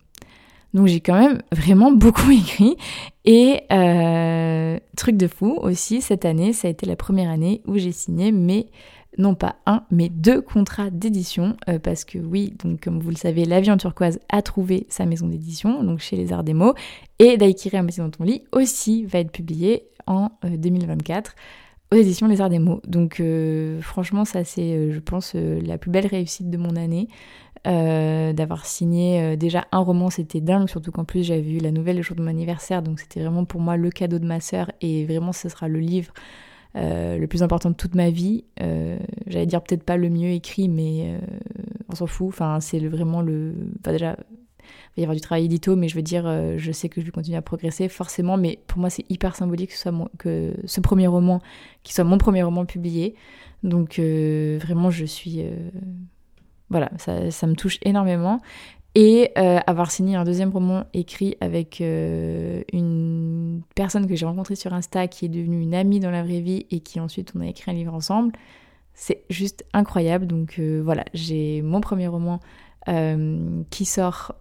Donc 0.73 0.87
j'ai 0.87 0.99
quand 0.99 1.17
même 1.17 1.41
vraiment 1.53 1.91
beaucoup 1.93 2.29
écrit. 2.31 2.75
Et 3.23 3.61
truc 4.97 5.15
de 5.15 5.27
fou 5.27 5.57
aussi, 5.61 6.01
cette 6.01 6.25
année, 6.25 6.51
ça 6.51 6.67
a 6.67 6.71
été 6.71 6.85
la 6.85 6.97
première 6.97 7.29
année 7.29 7.61
où 7.65 7.77
j'ai 7.77 7.93
signé 7.93 8.33
mes 8.33 8.67
non 9.17 9.35
pas 9.35 9.55
un, 9.65 9.83
mais 9.91 10.09
deux 10.09 10.41
contrats 10.41 10.89
d'édition, 10.89 11.55
parce 11.83 12.05
que 12.05 12.17
oui, 12.17 12.53
donc 12.63 12.81
comme 12.81 12.99
vous 12.99 13.09
le 13.09 13.15
savez, 13.15 13.45
La 13.45 13.61
turquoise 13.61 14.19
a 14.29 14.41
trouvé 14.41 14.85
sa 14.89 15.05
maison 15.05 15.27
d'édition, 15.27 15.83
donc 15.83 15.99
chez 15.99 16.15
les 16.15 16.33
Arts 16.33 16.43
des 16.43 16.53
mots, 16.53 16.73
et 17.19 17.37
Daikiri 17.37 17.81
moitié 17.81 18.03
dans 18.03 18.09
ton 18.09 18.23
lit 18.23 18.43
aussi 18.51 19.05
va 19.05 19.19
être 19.19 19.31
publié 19.31 19.87
en 20.07 20.29
2024 20.43 21.35
aux 21.91 21.95
éditions 21.95 22.27
Les 22.27 22.41
Arts 22.41 22.49
des 22.49 22.59
mots. 22.59 22.81
Donc 22.87 23.21
franchement, 23.81 24.25
ça 24.25 24.43
c'est, 24.43 24.91
je 24.91 24.99
pense, 24.99 25.33
la 25.33 25.77
plus 25.77 25.91
belle 25.91 26.07
réussite 26.07 26.49
de 26.49 26.57
mon 26.57 26.75
année. 26.75 27.07
Euh, 27.67 28.31
d'avoir 28.31 28.63
signé 28.67 29.19
euh, 29.21 29.35
déjà 29.35 29.65
un 29.71 29.79
roman, 29.79 30.11
c'était 30.11 30.39
dingue, 30.39 30.69
surtout 30.69 30.91
qu'en 30.91 31.03
plus 31.03 31.23
j'avais 31.23 31.41
vu 31.41 31.57
la 31.57 31.71
nouvelle 31.71 31.95
le 31.95 32.03
jour 32.03 32.15
de 32.15 32.21
mon 32.21 32.27
anniversaire, 32.27 32.83
donc 32.83 32.99
c'était 32.99 33.21
vraiment 33.21 33.43
pour 33.43 33.59
moi 33.59 33.75
le 33.75 33.89
cadeau 33.89 34.19
de 34.19 34.25
ma 34.25 34.39
sœur 34.39 34.71
et 34.81 35.03
vraiment 35.05 35.31
ce 35.31 35.49
sera 35.49 35.67
le 35.67 35.79
livre 35.79 36.13
euh, 36.75 37.17
le 37.17 37.27
plus 37.27 37.43
important 37.43 37.69
de 37.69 37.75
toute 37.75 37.95
ma 37.95 38.09
vie. 38.09 38.43
J'allais 39.27 39.45
dire 39.45 39.61
peut-être 39.61 39.83
pas 39.83 39.97
le 39.97 40.09
mieux 40.09 40.29
écrit, 40.29 40.69
mais 40.69 41.19
on 41.89 41.95
s'en 41.95 42.07
fout. 42.07 42.27
Enfin, 42.27 42.59
c'est 42.59 42.79
vraiment 42.79 43.21
le. 43.21 43.53
Enfin, 43.79 43.91
déjà, 43.91 44.17
il 44.97 45.01
va 45.01 45.01
y 45.01 45.03
avoir 45.03 45.15
du 45.15 45.21
travail 45.21 45.45
édito, 45.45 45.75
mais 45.75 45.87
je 45.87 45.95
veux 45.95 46.01
dire, 46.01 46.25
je 46.57 46.71
sais 46.71 46.89
que 46.89 47.01
je 47.01 47.05
vais 47.05 47.11
continuer 47.11 47.37
à 47.37 47.41
progresser 47.41 47.87
forcément, 47.89 48.37
mais 48.37 48.59
pour 48.67 48.79
moi 48.79 48.89
c'est 48.89 49.05
hyper 49.09 49.35
symbolique 49.35 49.69
que 49.71 49.75
ce, 49.75 49.81
soit 49.81 50.09
que 50.17 50.53
ce 50.65 50.81
premier 50.81 51.07
roman, 51.07 51.41
qui 51.83 51.93
soit 51.93 52.03
mon 52.03 52.17
premier 52.17 52.43
roman 52.43 52.65
publié. 52.65 53.15
Donc 53.63 53.99
vraiment, 53.99 54.89
je 54.89 55.05
suis 55.05 55.43
voilà, 56.69 56.89
ça, 56.97 57.47
me 57.47 57.53
touche 57.53 57.77
énormément. 57.83 58.41
Et 58.97 59.31
euh, 59.37 59.59
avoir 59.67 59.91
signé 59.91 60.15
un 60.15 60.23
deuxième 60.23 60.51
roman 60.51 60.85
écrit 60.93 61.35
avec 61.41 61.81
euh, 61.81 62.63
une 62.71 63.61
personne 63.75 64.07
que 64.07 64.15
j'ai 64.15 64.25
rencontrée 64.25 64.55
sur 64.55 64.73
Insta 64.73 65.09
qui 65.09 65.25
est 65.25 65.29
devenue 65.29 65.61
une 65.61 65.75
amie 65.75 65.99
dans 65.99 66.11
la 66.11 66.23
vraie 66.23 66.39
vie 66.39 66.65
et 66.71 66.79
qui 66.79 67.01
ensuite 67.01 67.33
on 67.35 67.41
a 67.41 67.47
écrit 67.47 67.69
un 67.69 67.73
livre 67.73 67.93
ensemble, 67.93 68.31
c'est 68.93 69.23
juste 69.29 69.65
incroyable. 69.73 70.27
Donc 70.27 70.59
euh, 70.59 70.81
voilà, 70.81 71.03
j'ai 71.13 71.61
mon 71.61 71.81
premier 71.81 72.07
roman 72.07 72.39
qui 73.71 73.83
sort 73.83 74.35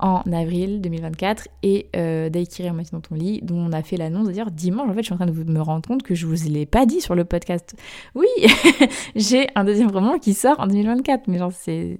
en 0.00 0.22
avril 0.32 0.80
2024 0.80 1.46
et 1.62 1.86
euh, 1.94 2.28
Daikiri 2.30 2.72
maintenant 2.72 2.98
dans 2.98 3.00
ton 3.00 3.14
lit 3.14 3.38
dont 3.44 3.58
on 3.58 3.72
a 3.72 3.80
fait 3.84 3.96
l'annonce 3.96 4.28
dire 4.30 4.50
dimanche 4.50 4.90
en 4.90 4.92
fait 4.92 5.02
je 5.02 5.04
suis 5.04 5.14
en 5.14 5.18
train 5.18 5.26
de 5.26 5.32
me 5.44 5.60
rendre 5.60 5.86
compte 5.86 6.02
que 6.02 6.16
je 6.16 6.26
vous 6.26 6.34
l'ai 6.48 6.66
pas 6.66 6.84
dit 6.84 7.00
sur 7.00 7.14
le 7.14 7.24
podcast 7.24 7.76
oui 8.16 8.26
j'ai 9.14 9.46
un 9.54 9.62
deuxième 9.62 9.92
roman 9.92 10.18
qui 10.18 10.34
sort 10.34 10.58
en 10.58 10.66
2024 10.66 11.28
mais 11.28 11.38
genre 11.38 11.52
c'est 11.52 11.98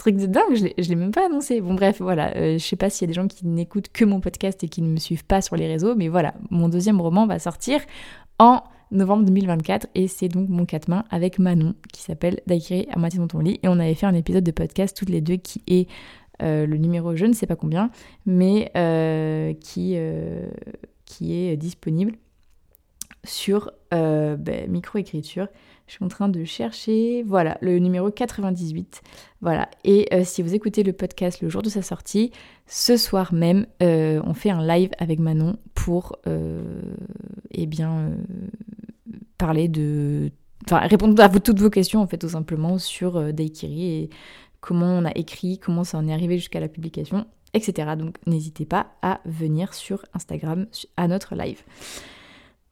truc 0.00 0.16
de 0.16 0.26
dingue, 0.26 0.54
je 0.54 0.88
l'ai 0.88 0.96
même 0.96 1.12
pas 1.12 1.26
annoncé. 1.26 1.60
Bon 1.60 1.74
bref, 1.74 2.00
voilà, 2.00 2.32
je 2.34 2.58
sais 2.58 2.76
pas 2.76 2.90
s'il 2.90 3.02
y 3.02 3.08
a 3.08 3.12
des 3.12 3.20
gens 3.20 3.28
qui 3.28 3.46
n'écoutent 3.46 3.90
que 3.92 4.04
mon 4.04 4.20
podcast 4.20 4.64
et 4.64 4.68
qui 4.68 4.82
ne 4.82 4.88
me 4.88 4.96
suivent 4.96 5.24
pas 5.24 5.42
sur 5.42 5.56
les 5.56 5.66
réseaux, 5.66 5.94
mais 5.94 6.08
voilà, 6.08 6.34
mon 6.50 6.68
deuxième 6.68 7.00
roman 7.00 7.26
va 7.26 7.38
sortir 7.38 7.80
en 8.38 8.62
novembre 8.90 9.24
2024 9.24 9.88
et 9.94 10.08
c'est 10.08 10.28
donc 10.28 10.48
mon 10.48 10.64
4 10.64 10.88
mains 10.88 11.04
avec 11.10 11.38
Manon 11.38 11.74
qui 11.92 12.02
s'appelle 12.02 12.40
Daikiri 12.46 12.86
à 12.90 12.98
moitié 12.98 13.18
dans 13.18 13.28
ton 13.28 13.38
lit. 13.38 13.60
Et 13.62 13.68
on 13.68 13.78
avait 13.78 13.94
fait 13.94 14.06
un 14.06 14.14
épisode 14.14 14.44
de 14.44 14.50
podcast 14.50 14.96
toutes 14.96 15.10
les 15.10 15.20
deux 15.20 15.36
qui 15.36 15.62
est 15.66 15.88
euh, 16.42 16.66
le 16.66 16.76
numéro 16.76 17.14
je 17.16 17.26
ne 17.26 17.34
sais 17.34 17.46
pas 17.46 17.56
combien 17.56 17.90
mais 18.24 18.70
euh, 18.76 19.52
qui, 19.54 19.94
euh, 19.96 20.48
qui 21.04 21.34
est 21.34 21.56
disponible 21.56 22.14
sur 23.24 23.70
ben, 23.90 24.38
microécriture 24.68 25.48
je 25.90 25.96
suis 25.96 26.04
en 26.04 26.08
train 26.08 26.28
de 26.28 26.44
chercher, 26.44 27.24
voilà, 27.24 27.58
le 27.62 27.80
numéro 27.80 28.12
98. 28.12 29.02
Voilà. 29.40 29.68
Et 29.82 30.06
euh, 30.14 30.22
si 30.24 30.40
vous 30.40 30.54
écoutez 30.54 30.84
le 30.84 30.92
podcast 30.92 31.40
le 31.40 31.48
jour 31.48 31.62
de 31.62 31.68
sa 31.68 31.82
sortie, 31.82 32.30
ce 32.68 32.96
soir 32.96 33.34
même, 33.34 33.66
euh, 33.82 34.22
on 34.24 34.32
fait 34.32 34.50
un 34.50 34.64
live 34.64 34.90
avec 34.98 35.18
Manon 35.18 35.56
pour, 35.74 36.14
euh, 36.28 36.62
eh 37.50 37.66
bien, 37.66 38.12
parler 39.36 39.66
de, 39.66 40.30
enfin, 40.64 40.78
répondre 40.78 41.20
à 41.20 41.28
toutes 41.28 41.58
vos 41.58 41.70
questions 41.70 42.00
en 42.00 42.06
fait, 42.06 42.18
tout 42.18 42.28
simplement 42.28 42.78
sur 42.78 43.32
Daikiri 43.32 43.86
et 43.86 44.10
comment 44.60 44.96
on 44.96 45.04
a 45.04 45.12
écrit, 45.16 45.58
comment 45.58 45.82
ça 45.82 45.98
en 45.98 46.06
est 46.06 46.12
arrivé 46.12 46.38
jusqu'à 46.38 46.60
la 46.60 46.68
publication, 46.68 47.26
etc. 47.52 47.96
Donc, 47.98 48.18
n'hésitez 48.28 48.64
pas 48.64 48.92
à 49.02 49.18
venir 49.24 49.74
sur 49.74 50.04
Instagram 50.14 50.68
à 50.96 51.08
notre 51.08 51.34
live. 51.34 51.64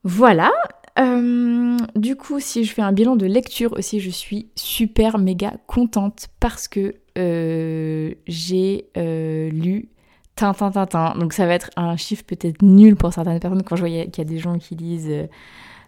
Voilà, 0.05 0.53
euh, 0.99 1.77
du 1.95 2.15
coup, 2.15 2.39
si 2.39 2.63
je 2.63 2.73
fais 2.73 2.81
un 2.81 2.91
bilan 2.91 3.15
de 3.15 3.25
lecture 3.25 3.73
aussi, 3.73 3.99
je 3.99 4.09
suis 4.09 4.49
super 4.55 5.17
méga 5.17 5.53
contente 5.67 6.27
parce 6.39 6.67
que 6.67 6.95
euh, 7.17 8.13
j'ai 8.27 8.87
euh, 8.97 9.49
lu 9.49 9.89
Tintin 10.35 10.71
Tintin. 10.71 11.15
Donc 11.17 11.33
ça 11.33 11.45
va 11.45 11.53
être 11.53 11.69
un 11.77 11.95
chiffre 11.95 12.23
peut-être 12.25 12.61
nul 12.61 12.95
pour 12.95 13.13
certaines 13.13 13.39
personnes 13.39 13.63
quand 13.63 13.75
je 13.75 13.81
vois 13.85 13.89
qu'il 13.89 14.17
y 14.17 14.21
a 14.21 14.25
des 14.25 14.39
gens 14.39 14.57
qui 14.57 14.75
lisent 14.75 15.29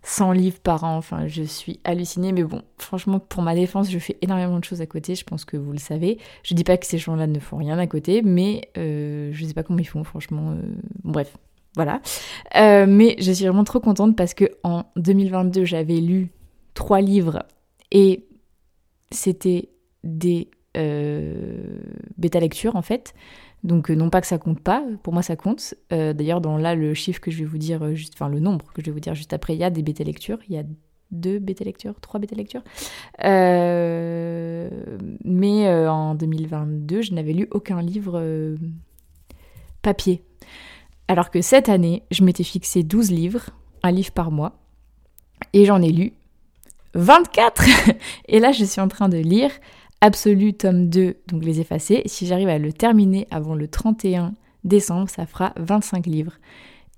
100 0.04 0.32
livres 0.32 0.60
par 0.60 0.84
an. 0.86 0.96
Enfin, 0.98 1.28
je 1.28 1.44
suis 1.44 1.80
hallucinée. 1.84 2.32
Mais 2.32 2.44
bon, 2.44 2.62
franchement, 2.78 3.20
pour 3.20 3.44
ma 3.44 3.54
défense, 3.54 3.92
je 3.92 4.00
fais 4.00 4.18
énormément 4.22 4.60
de 4.60 4.64
choses 4.64 4.82
à 4.82 4.86
côté. 4.86 5.16
Je 5.16 5.26
pense 5.26 5.44
que 5.44 5.58
vous 5.58 5.74
le 5.74 5.80
savez. 5.80 6.20
Je 6.44 6.54
dis 6.54 6.64
pas 6.64 6.78
que 6.78 6.86
ces 6.86 6.98
gens-là 6.98 7.28
ne 7.28 7.40
font 7.40 7.58
rien 7.58 7.78
à 7.80 7.88
côté, 7.88 8.22
mais 8.22 8.70
je 8.76 9.46
sais 9.46 9.54
pas 9.54 9.64
comment 9.64 9.80
ils 9.80 9.86
font, 9.86 10.06
franchement. 10.06 10.56
bref, 11.04 11.36
voilà. 11.76 12.02
Euh, 12.58 12.86
mais 12.88 13.16
je 13.20 13.32
suis 13.32 13.46
vraiment 13.46 13.64
trop 13.64 13.80
contente 13.80 14.16
parce 14.16 14.34
que 14.34 14.46
en 14.64 14.84
2022, 14.98 15.66
j'avais 15.66 16.02
lu 16.02 16.30
trois 16.74 17.02
livres 17.02 17.44
et 17.92 18.26
c'était 19.12 19.70
des 20.04 20.50
euh, 20.78 21.80
bêta 22.18 22.40
lectures 22.40 22.76
en 22.76 22.82
fait. 22.82 23.14
Donc 23.64 23.90
euh, 23.90 23.96
non 23.96 24.10
pas 24.10 24.22
que 24.22 24.28
ça 24.28 24.38
compte 24.38 24.60
pas, 24.60 24.84
pour 25.04 25.14
moi 25.14 25.22
ça 25.22 25.36
compte. 25.36 25.76
D'ailleurs 25.90 26.42
dans 26.42 26.58
là 26.58 26.76
le 26.76 26.94
chiffre 26.94 27.22
que 27.22 27.32
je 27.32 27.40
vais 27.40 27.46
vous 27.46 27.58
dire 27.58 27.96
juste, 27.96 28.14
enfin 28.16 28.28
le 28.28 28.40
nombre 28.40 28.66
que 28.74 28.82
je 28.82 28.88
vais 28.88 28.92
vous 28.92 29.00
dire 29.00 29.16
juste 29.16 29.34
après, 29.34 29.54
il 29.54 29.60
y 29.60 29.64
a 29.64 29.70
des 29.70 29.82
bêta 29.82 30.04
lectures, 30.04 30.40
il 30.50 30.56
y 30.56 30.58
a 30.58 30.64
deux 31.12 31.40
bêta 31.40 31.64
lectures, 31.64 32.00
trois 32.02 32.20
bêta 32.20 32.36
lectures. 32.36 32.64
mais 33.20 34.70
en 35.88 36.16
2022, 36.16 37.02
je 37.02 37.14
n'avais 37.14 37.34
lu 37.34 37.48
aucun 37.52 37.82
livre 37.82 38.58
papier. 39.82 40.24
Alors 41.12 41.30
que 41.30 41.42
cette 41.42 41.68
année, 41.68 42.04
je 42.10 42.24
m'étais 42.24 42.46
fixé 42.46 42.84
12 42.84 43.12
livres, 43.12 43.50
un 43.84 43.92
livre 43.92 44.12
par 44.14 44.32
mois, 44.32 44.54
et 45.52 45.66
j'en 45.66 45.82
ai 45.82 45.92
lu 45.92 46.14
24 46.94 47.66
Et 48.30 48.40
là, 48.40 48.54
je 48.54 48.64
suis 48.64 48.80
en 48.80 48.88
train 48.88 49.10
de 49.10 49.18
lire 49.18 49.52
Absolu 50.00 50.54
tome 50.54 50.88
2, 50.88 51.18
donc 51.28 51.44
les 51.44 51.60
effacer. 51.60 52.02
Si 52.06 52.28
j'arrive 52.28 52.48
à 52.48 52.58
le 52.58 52.72
terminer 52.72 53.28
avant 53.30 53.56
le 53.56 53.68
31 53.68 54.36
décembre, 54.64 55.10
ça 55.10 55.26
fera 55.26 55.52
25 55.58 56.06
livres. 56.06 56.38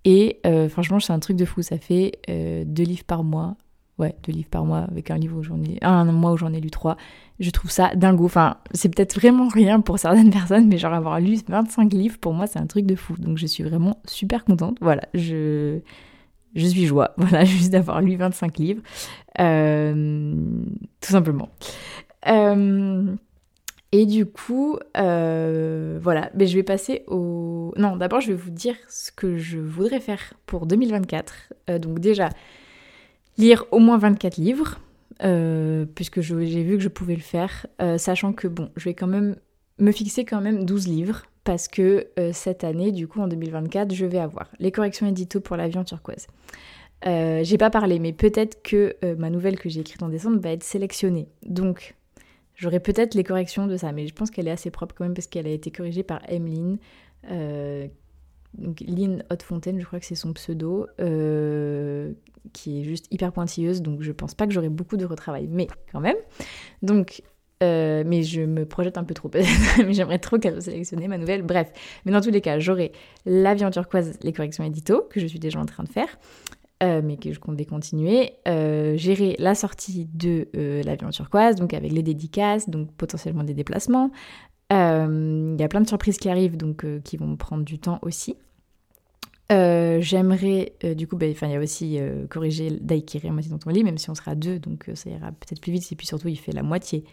Et 0.06 0.40
euh, 0.46 0.70
franchement, 0.70 1.00
c'est 1.00 1.12
un 1.12 1.18
truc 1.18 1.36
de 1.36 1.46
fou. 1.46 1.64
Ça 1.64 1.80
fait 1.80 2.12
euh, 2.30 2.66
deux 2.68 2.84
livres 2.84 3.06
par 3.06 3.24
mois 3.24 3.56
ouais, 4.00 4.16
deux 4.26 4.34
livres 4.34 4.50
par 4.50 4.66
mois 4.66 4.80
avec 4.90 5.12
un 5.12 5.18
livre 5.18 5.38
où 5.38 5.44
j'en 5.44 5.62
ai 5.62 5.78
un 5.82 6.06
mois 6.06 6.32
où 6.32 6.38
j'en 6.38 6.54
ai 6.54 6.60
lu 6.60 6.72
trois. 6.72 6.98
Je 7.40 7.50
trouve 7.50 7.72
ça 7.72 7.92
dingo. 7.96 8.26
Enfin, 8.26 8.58
c'est 8.74 8.90
peut-être 8.90 9.16
vraiment 9.16 9.48
rien 9.48 9.82
pour 9.82 10.00
certaines 10.00 10.30
personnes, 10.32 10.68
mais 10.68 10.78
genre 10.78 10.94
avoir 10.94 11.20
lu 11.20 11.38
25 11.48 11.94
livres 11.94 12.18
pour 12.20 12.34
moi 12.34 12.48
c'est 12.48 12.60
un 12.60 12.68
truc 12.68 12.86
de 12.86 12.96
fou. 12.96 13.16
Donc 13.18 13.38
je 13.38 13.46
suis 13.46 13.64
vraiment 13.64 14.02
super 14.06 14.46
contente. 14.46 14.78
Voilà, 14.82 15.04
je 15.14 15.82
je 16.56 16.66
suis 16.66 16.86
joie. 16.86 17.14
Voilà, 17.18 17.46
juste 17.46 17.72
d'avoir 17.72 18.02
lu 18.02 18.16
25 18.16 18.58
livres, 18.58 18.82
euh, 19.40 20.36
tout 21.02 21.12
simplement. 21.12 21.50
Euh, 22.28 23.16
et 23.92 24.06
du 24.06 24.26
coup, 24.26 24.78
euh, 24.98 26.00
voilà, 26.02 26.32
mais 26.36 26.48
je 26.48 26.56
vais 26.56 26.64
passer 26.64 27.04
au... 27.08 27.74
Non, 27.78 27.98
d'abord, 27.98 28.22
je 28.22 28.30
vais 28.30 28.38
vous 28.38 28.50
dire 28.50 28.76
ce 28.88 29.12
que 29.12 29.38
je 29.38 29.60
voudrais 29.60 30.00
faire 30.00 30.34
pour 30.46 30.66
2024. 30.66 31.54
donc 31.80 32.00
déjà, 32.00 32.30
lire 33.38 33.66
au 33.72 33.80
moins 33.80 33.98
24 33.98 34.38
livres, 34.38 34.80
euh, 35.24 35.86
puisque 35.96 36.22
j'ai 36.22 36.64
vu 36.64 36.78
que 36.78 36.84
je 36.84 36.90
pouvais 36.90 37.16
le 37.16 37.22
faire, 37.22 37.66
euh, 37.82 37.98
sachant 37.98 38.34
que 38.34 38.48
bon, 38.48 38.70
je 38.76 38.86
vais 38.86 38.94
quand 38.94 39.08
même 39.08 39.36
me 39.80 39.92
fixer 39.92 40.26
quand 40.26 40.42
même 40.42 40.66
12 40.66 40.88
livres, 40.88 41.24
parce 41.44 41.68
que 41.68 42.08
euh, 42.20 42.32
cette 42.34 42.64
année, 42.64 42.92
du 42.92 43.08
coup 43.08 43.22
en 43.22 43.28
2024, 43.28 43.94
je 43.94 44.06
vais 44.06 44.20
avoir 44.20 44.50
les 44.60 44.72
corrections 44.72 45.08
édito 45.08 45.40
pour 45.40 45.56
l'avion 45.56 45.84
turquoise. 45.84 46.28
j'ai 47.06 47.58
pas 47.58 47.70
parlé, 47.70 48.00
mais 48.00 48.14
peut-être 48.14 48.62
que 48.64 48.96
ma 49.18 49.30
nouvelle 49.30 49.60
que 49.60 49.70
j'ai 49.70 49.82
écrite 49.82 50.02
en 50.04 50.10
décembre 50.10 50.40
va 50.40 50.52
être 50.52 50.64
sélectionnée. 50.64 51.28
Donc, 51.46 51.96
j'aurai 52.56 52.80
peut-être 52.80 53.14
les 53.14 53.24
corrections 53.24 53.68
de 53.68 53.76
ça, 53.78 53.92
mais 53.92 54.08
je 54.08 54.14
pense 54.14 54.32
qu'elle 54.32 54.48
est 54.48 54.52
assez 54.52 54.72
propre 54.72 54.96
quand 54.96 55.04
même 55.04 55.14
parce 55.14 55.28
qu'elle 55.28 55.48
a 55.48 55.52
été 55.52 55.70
corrigée 55.70 56.04
par 56.04 56.22
Emeline, 56.30 56.78
donc 58.58 58.82
Lynn 58.82 59.24
Haute-Fontaine, 59.32 59.80
je 59.80 59.86
crois 59.86 60.00
que 60.00 60.06
c'est 60.06 60.16
son 60.16 60.34
pseudo, 60.34 60.88
euh, 61.00 62.12
qui 62.54 62.80
est 62.80 62.84
juste 62.84 63.08
hyper 63.12 63.32
pointilleuse, 63.32 63.82
donc 63.82 64.02
je 64.02 64.12
pense 64.12 64.36
pas 64.36 64.46
que 64.46 64.54
j'aurai 64.54 64.70
beaucoup 64.70 64.98
de 64.98 65.06
retravail, 65.06 65.48
mais 65.50 65.68
quand 65.92 66.00
même. 66.00 66.16
Donc, 66.82 67.24
euh, 67.64 68.04
mais 68.06 68.24
je 68.24 68.42
me 68.42 68.66
projette 68.66 68.98
un 68.98 69.04
peu 69.04 69.14
trop 69.14 69.30
mais 69.78 69.94
j'aimerais 69.94 70.20
trop 70.20 70.38
qu'elle 70.38 70.62
sélectionne 70.62 71.06
ma 71.08 71.18
nouvelle. 71.18 71.42
Bref, 71.42 71.72
mais 72.06 72.12
dans 72.12 72.22
tous 72.22 72.32
les 72.32 72.42
cas, 72.42 72.60
j'aurai 72.60 72.92
l'avion 73.26 73.72
turquoise, 73.72 74.20
les 74.22 74.34
corrections 74.34 74.64
édito, 74.64 75.08
que 75.10 75.20
je 75.20 75.26
suis 75.26 75.40
déjà 75.40 75.60
en 75.60 75.66
train 75.66 75.84
de 75.84 75.90
faire. 75.90 76.10
Euh, 76.82 77.02
mais 77.02 77.16
que 77.16 77.32
je 77.32 77.40
compte 77.40 77.64
continuer, 77.66 78.34
gérer 78.46 79.38
la 79.40 79.56
sortie 79.56 80.10
de 80.14 80.48
l'avion 80.86 81.10
turquoise, 81.12 81.56
donc 81.56 81.74
avec 81.74 81.92
les 81.92 82.04
dédicaces, 82.04 82.70
donc 82.70 82.92
potentiellement 82.92 83.44
des 83.44 83.54
déplacements, 83.54 84.12
il 84.70 85.56
y 85.60 85.64
a 85.64 85.68
plein 85.70 85.82
de 85.82 85.88
surprises 85.88 86.18
qui 86.18 86.30
arrivent, 86.30 86.58
donc 86.58 86.86
qui 87.04 87.16
vont 87.16 87.38
prendre 87.38 87.64
du 87.64 87.80
temps 87.80 88.00
aussi. 88.02 88.36
J'aimerais, 89.50 90.74
du 90.96 91.08
coup, 91.08 91.16
bah, 91.16 91.28
il 91.28 91.50
y 91.50 91.56
a 91.56 91.60
aussi 91.60 92.00
corriger 92.30 92.72
Daikiri 92.72 93.28
à 93.28 93.32
moitié 93.32 93.52
dans 93.52 93.60
ton 93.60 93.70
lit, 93.70 93.84
même 93.84 93.98
si 93.98 94.10
on 94.10 94.16
sera 94.16 94.36
deux, 94.36 94.60
donc 94.60 94.90
ça 94.96 95.10
ira 95.10 95.32
peut-être 95.32 95.62
plus 95.62 95.72
vite. 95.72 95.92
Et 95.92 95.96
puis 95.96 96.08
surtout, 96.08 96.28
il 96.28 96.38
fait 96.38 96.54
la 96.54 96.64
moitié 96.64 97.06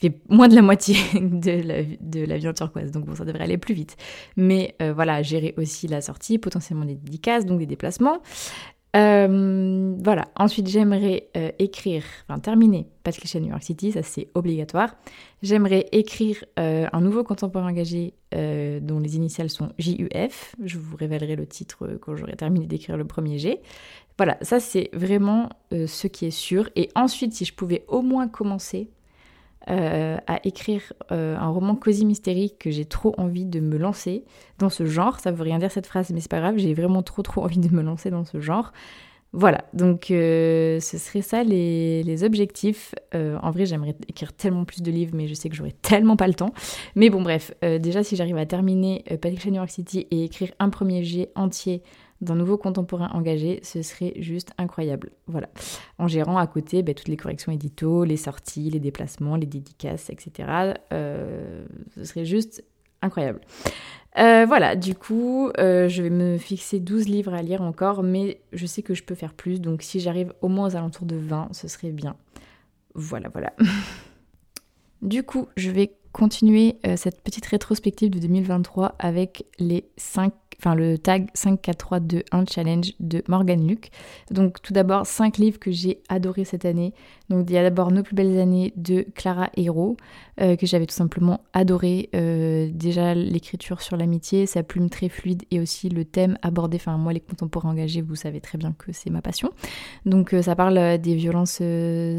fait 0.00 0.20
moins 0.28 0.48
de 0.48 0.54
la 0.54 0.62
moitié 0.62 0.96
de 1.14 1.50
la, 1.50 1.82
de 1.82 2.24
la 2.24 2.50
en 2.50 2.52
turquoise, 2.52 2.90
donc 2.90 3.04
bon, 3.04 3.14
ça 3.14 3.24
devrait 3.24 3.44
aller 3.44 3.58
plus 3.58 3.74
vite. 3.74 3.96
Mais 4.36 4.74
euh, 4.80 4.92
voilà, 4.92 5.22
gérer 5.22 5.54
aussi 5.56 5.88
la 5.88 6.00
sortie, 6.00 6.38
potentiellement 6.38 6.84
des 6.84 6.94
dédicaces, 6.94 7.44
donc 7.44 7.58
des 7.58 7.66
déplacements. 7.66 8.20
Euh, 8.96 9.96
voilà, 10.02 10.28
ensuite 10.36 10.66
j'aimerais 10.68 11.28
euh, 11.36 11.50
écrire, 11.58 12.02
enfin 12.26 12.38
terminer 12.38 12.86
Patricia 13.04 13.38
New 13.38 13.50
York 13.50 13.62
City, 13.62 13.92
ça 13.92 14.02
c'est 14.02 14.28
obligatoire. 14.34 14.96
J'aimerais 15.42 15.86
écrire 15.92 16.44
un 16.56 17.00
nouveau 17.00 17.22
contemporain 17.22 17.68
engagé 17.68 18.12
dont 18.32 18.98
les 18.98 19.16
initiales 19.16 19.50
sont 19.50 19.70
JUF. 19.78 20.56
Je 20.64 20.78
vous 20.78 20.96
révélerai 20.96 21.36
le 21.36 21.46
titre 21.46 21.98
quand 22.00 22.16
j'aurai 22.16 22.34
terminé 22.34 22.66
d'écrire 22.66 22.96
le 22.96 23.04
premier 23.04 23.38
G. 23.38 23.60
Voilà, 24.16 24.36
ça 24.42 24.58
c'est 24.58 24.90
vraiment 24.92 25.48
ce 25.70 26.08
qui 26.08 26.26
est 26.26 26.32
sûr. 26.32 26.68
Et 26.74 26.88
ensuite, 26.96 27.34
si 27.34 27.44
je 27.44 27.54
pouvais 27.54 27.84
au 27.86 28.02
moins 28.02 28.26
commencer 28.26 28.88
euh, 29.70 30.16
à 30.26 30.40
écrire 30.46 30.80
euh, 31.12 31.36
un 31.36 31.48
roman 31.48 31.74
cosy 31.74 32.06
mystérique 32.06 32.58
que 32.58 32.70
j'ai 32.70 32.86
trop 32.86 33.14
envie 33.18 33.44
de 33.44 33.60
me 33.60 33.76
lancer 33.76 34.24
dans 34.58 34.70
ce 34.70 34.86
genre. 34.86 35.20
Ça 35.20 35.30
veut 35.30 35.42
rien 35.42 35.58
dire 35.58 35.70
cette 35.70 35.86
phrase, 35.86 36.10
mais 36.10 36.20
c'est 36.20 36.30
pas 36.30 36.40
grave, 36.40 36.54
j'ai 36.56 36.72
vraiment 36.72 37.02
trop 37.02 37.22
trop 37.22 37.42
envie 37.42 37.58
de 37.58 37.74
me 37.74 37.82
lancer 37.82 38.10
dans 38.10 38.24
ce 38.24 38.40
genre. 38.40 38.72
Voilà, 39.32 39.64
donc 39.74 40.10
euh, 40.10 40.80
ce 40.80 40.96
serait 40.96 41.20
ça 41.20 41.44
les, 41.44 42.24
objectifs. 42.24 42.94
en 43.12 43.50
vrai, 43.50 43.66
j'aimerais 43.66 43.94
écrire 44.08 44.32
tellement 44.32 44.64
plus 44.64 44.80
de 44.80 44.90
livres, 44.90 45.12
mais 45.14 45.26
je 45.28 45.34
sais 45.34 45.50
que 45.50 45.54
j'aurai 45.54 45.72
tellement 45.72 46.16
pas 46.16 46.28
le 46.28 46.34
temps. 46.34 46.54
Mais 46.94 47.10
bon, 47.10 47.20
bref, 47.20 47.52
déjà 47.62 48.02
si 48.02 48.16
j'arrive 48.16 48.38
à 48.38 48.46
terminer 48.46 49.04
Patrick 49.20 49.44
New 49.46 49.56
York 49.56 49.70
City 49.70 50.06
et 50.10 50.24
écrire 50.24 50.50
un 50.60 50.70
premier 50.70 51.04
jet 51.04 51.30
entier 51.34 51.82
d'un 52.20 52.34
nouveau 52.34 52.58
contemporain 52.58 53.10
engagé, 53.12 53.60
ce 53.62 53.82
serait 53.82 54.14
juste 54.18 54.52
incroyable. 54.58 55.10
Voilà. 55.26 55.48
En 55.98 56.08
gérant 56.08 56.36
à 56.38 56.46
côté 56.46 56.82
ben, 56.82 56.94
toutes 56.94 57.08
les 57.08 57.16
corrections 57.16 57.52
édito, 57.52 58.04
les 58.04 58.16
sorties, 58.16 58.70
les 58.70 58.80
déplacements, 58.80 59.36
les 59.36 59.46
dédicaces, 59.46 60.10
etc. 60.10 60.74
Euh, 60.92 61.64
ce 61.94 62.04
serait 62.04 62.24
juste 62.24 62.64
incroyable. 63.02 63.40
Euh, 64.18 64.46
voilà, 64.46 64.74
du 64.74 64.96
coup, 64.96 65.50
euh, 65.58 65.88
je 65.88 66.02
vais 66.02 66.10
me 66.10 66.38
fixer 66.38 66.80
12 66.80 67.06
livres 67.06 67.34
à 67.34 67.42
lire 67.42 67.62
encore, 67.62 68.02
mais 68.02 68.40
je 68.52 68.66
sais 68.66 68.82
que 68.82 68.94
je 68.94 69.04
peux 69.04 69.14
faire 69.14 69.34
plus, 69.34 69.60
donc 69.60 69.82
si 69.82 70.00
j'arrive 70.00 70.32
au 70.40 70.48
moins 70.48 70.68
aux 70.68 70.76
alentours 70.76 71.06
de 71.06 71.16
20, 71.16 71.50
ce 71.52 71.68
serait 71.68 71.92
bien. 71.92 72.16
Voilà, 72.94 73.28
voilà. 73.28 73.52
du 75.02 75.22
coup, 75.22 75.46
je 75.56 75.70
vais 75.70 75.92
continuer 76.10 76.78
cette 76.96 77.22
petite 77.22 77.46
rétrospective 77.46 78.10
de 78.10 78.18
2023 78.18 78.96
avec 78.98 79.44
les 79.60 79.88
5 79.98 80.32
enfin 80.58 80.74
le 80.74 80.98
tag 80.98 81.28
54321 81.34 82.44
challenge 82.46 82.92
de 83.00 83.22
Morgan 83.28 83.66
Luc. 83.66 83.90
Donc 84.30 84.60
tout 84.62 84.72
d'abord 84.72 85.06
5 85.06 85.38
livres 85.38 85.58
que 85.58 85.70
j'ai 85.70 86.00
adoré 86.08 86.44
cette 86.44 86.64
année. 86.64 86.92
Donc 87.28 87.46
il 87.48 87.54
y 87.54 87.58
a 87.58 87.62
d'abord 87.62 87.92
Nos 87.92 88.02
plus 88.02 88.14
belles 88.14 88.38
années 88.38 88.72
de 88.76 89.04
Clara 89.14 89.50
Hero 89.56 89.96
euh, 90.40 90.56
que 90.56 90.66
j'avais 90.66 90.86
tout 90.86 90.94
simplement 90.94 91.40
adoré. 91.52 92.08
Euh, 92.14 92.68
déjà 92.72 93.14
l'écriture 93.14 93.82
sur 93.82 93.96
l'amitié, 93.96 94.46
sa 94.46 94.62
plume 94.62 94.90
très 94.90 95.08
fluide 95.08 95.44
et 95.50 95.60
aussi 95.60 95.88
le 95.88 96.04
thème 96.04 96.38
abordé. 96.42 96.76
Enfin 96.76 96.96
moi 96.96 97.12
les 97.12 97.20
contemporains 97.20 97.70
engagés, 97.70 98.02
vous 98.02 98.16
savez 98.16 98.40
très 98.40 98.58
bien 98.58 98.72
que 98.72 98.92
c'est 98.92 99.10
ma 99.10 99.22
passion. 99.22 99.50
Donc 100.06 100.34
euh, 100.34 100.42
ça 100.42 100.56
parle 100.56 100.98
des 100.98 101.14
violences 101.14 101.62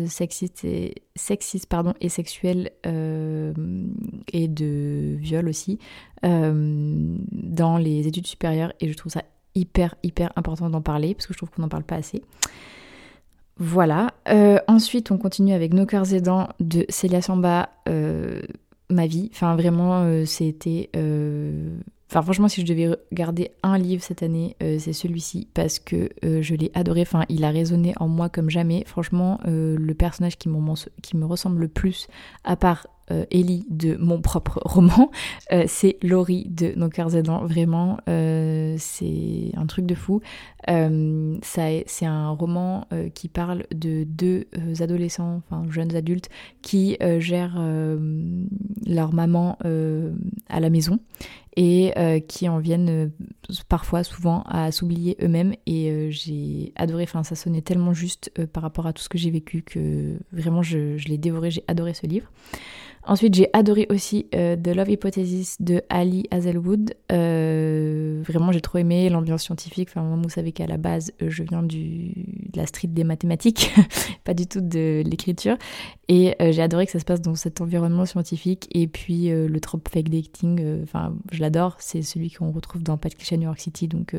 sexistes 0.08 0.68
sexistes 1.16 1.68
pardon 1.68 1.94
et 2.00 2.08
sexuelles 2.08 2.72
et 2.86 4.48
de 4.48 5.18
viol 5.20 5.50
aussi 5.50 5.80
dans 6.24 7.78
les 7.78 8.08
études 8.08 8.28
supérieures 8.28 8.74
et 8.80 8.90
je 8.90 8.94
trouve 8.94 9.12
ça 9.12 9.24
hyper 9.56 9.96
hyper 10.04 10.32
important 10.36 10.70
d'en 10.70 10.82
parler 10.82 11.14
parce 11.14 11.28
que 11.28 11.34
je 11.34 11.40
trouve 11.40 11.50
qu'on 11.50 11.62
n'en 11.62 11.70
parle 11.70 11.84
pas 11.84 11.96
assez. 11.96 12.24
Voilà. 13.60 14.14
Euh, 14.30 14.58
ensuite, 14.68 15.12
on 15.12 15.18
continue 15.18 15.54
avec 15.54 15.74
Nos 15.74 15.86
cœurs 15.86 16.14
aidants 16.14 16.48
de 16.62 16.86
Célia 16.88 17.22
Samba, 17.22 17.70
euh, 17.90 18.42
ma 18.90 19.06
vie. 19.06 19.30
Enfin, 19.34 19.56
vraiment, 19.56 20.04
euh, 20.04 20.24
c'était. 20.26 20.90
Enfin, 22.10 22.24
franchement, 22.24 22.48
si 22.48 22.62
je 22.62 22.66
devais 22.66 22.96
garder 23.12 23.52
un 23.62 23.78
livre 23.78 24.02
cette 24.02 24.24
année, 24.24 24.56
c'est 24.60 24.94
celui-ci 24.94 25.48
parce 25.54 25.78
que 25.78 26.10
je 26.24 26.56
l'ai 26.56 26.72
adoré. 26.74 27.02
Enfin, 27.02 27.26
il 27.30 27.44
a 27.44 27.52
résonné 27.52 27.94
en 28.00 28.08
moi 28.08 28.30
comme 28.30 28.50
jamais. 28.50 28.84
Franchement, 28.88 29.40
le 29.46 29.94
personnage 29.94 30.38
qui, 30.40 30.50
qui 31.04 31.18
me 31.18 31.26
ressemble 31.26 31.60
le 31.60 31.68
plus, 31.68 32.08
à 32.44 32.56
part 32.56 32.88
euh, 33.12 33.26
Ellie 33.32 33.66
de 33.70 33.96
mon 33.96 34.22
propre 34.22 34.60
roman, 34.64 35.12
euh, 35.52 35.64
c'est 35.68 35.98
Laurie 36.04 36.46
de 36.50 36.74
Nos 36.76 36.90
cœurs 36.90 37.16
aidants. 37.16 37.46
Vraiment, 37.46 37.98
euh, 38.08 38.76
c'est 38.78 39.52
un 39.56 39.66
truc 39.66 39.86
de 39.86 39.96
fou. 39.96 40.22
c'est 40.68 42.06
un 42.06 42.30
roman 42.30 42.88
qui 43.16 43.28
parle 43.28 43.66
de 43.74 44.04
deux 44.04 44.46
adolescents, 44.80 45.42
enfin 45.50 45.64
jeunes 45.70 45.96
adultes, 45.96 46.30
qui 46.62 46.98
gèrent 47.20 47.60
leur 48.86 49.14
maman 49.14 49.58
à 50.50 50.60
la 50.60 50.70
maison 50.70 51.00
et 51.56 51.94
qui 52.28 52.48
en 52.48 52.60
viennent 52.60 53.12
parfois, 53.68 54.04
souvent, 54.04 54.44
à 54.44 54.72
s'oublier 54.72 55.18
eux-mêmes. 55.24 55.56
Et 55.66 56.12
j'ai 56.12 56.72
adoré, 56.76 57.04
enfin 57.04 57.24
ça 57.24 57.36
sonnait 57.36 57.62
tellement 57.62 57.94
juste 57.94 58.32
par 58.48 58.62
rapport 58.62 58.86
à 58.86 58.94
tout 58.94 59.02
ce 59.02 59.10
que 59.10 59.18
j'ai 59.18 59.32
vécu 59.32 59.64
que 59.64 60.20
vraiment 60.32 60.62
je 60.62 60.98
l'ai 61.08 61.18
dévoré, 61.18 61.50
j'ai 61.50 61.64
adoré 61.68 61.94
ce 61.94 62.06
livre. 62.06 62.30
Ensuite, 63.06 63.34
j'ai 63.34 63.50
adoré 63.54 63.88
aussi 63.90 64.28
euh, 64.36 64.56
The 64.56 64.68
Love 64.68 64.90
Hypothesis 64.90 65.56
de 65.62 65.82
Ali 65.90 66.26
Hazelwood. 66.32 66.94
Euh, 67.12 68.22
vraiment, 68.28 68.52
j'ai 68.52 68.62
trop 68.62 68.78
aimé 68.78 69.10
l'ambiance 69.10 69.44
scientifique. 69.44 69.90
Enfin, 69.90 70.20
vous 70.22 70.30
savez 70.30 70.52
qu'à 70.52 70.68
la 70.68 70.78
base, 70.78 71.12
euh, 71.22 71.30
je 71.30 71.44
viens 71.44 71.64
du, 71.64 72.12
de 72.52 72.58
la 72.58 72.66
street 72.66 72.90
des 72.90 73.04
mathématiques, 73.04 73.74
pas 74.26 74.34
du 74.34 74.48
tout 74.48 74.62
de 74.62 75.02
l'écriture. 75.06 75.58
Et 76.08 76.36
j'ai 76.40 76.62
adoré 76.62 76.86
que 76.88 76.92
ça 76.92 77.00
se 77.00 77.06
passe 77.06 77.22
dans 77.22 77.36
cet 77.36 77.62
environnement 77.62 78.06
scientifique. 78.06 78.68
Et 78.72 78.88
puis, 78.88 79.30
le 79.30 79.60
trope 79.60 79.88
fake 79.90 80.10
dating, 80.10 80.82
enfin, 80.82 81.16
je 81.32 81.40
l'adore. 81.40 81.76
C'est 81.80 82.02
celui 82.02 82.32
qu'on 82.32 82.52
retrouve 82.52 82.82
dans 82.82 82.98
Patricia 82.98 83.38
New 83.38 83.44
York 83.44 83.60
City. 83.60 83.88
Donc, 83.88 84.16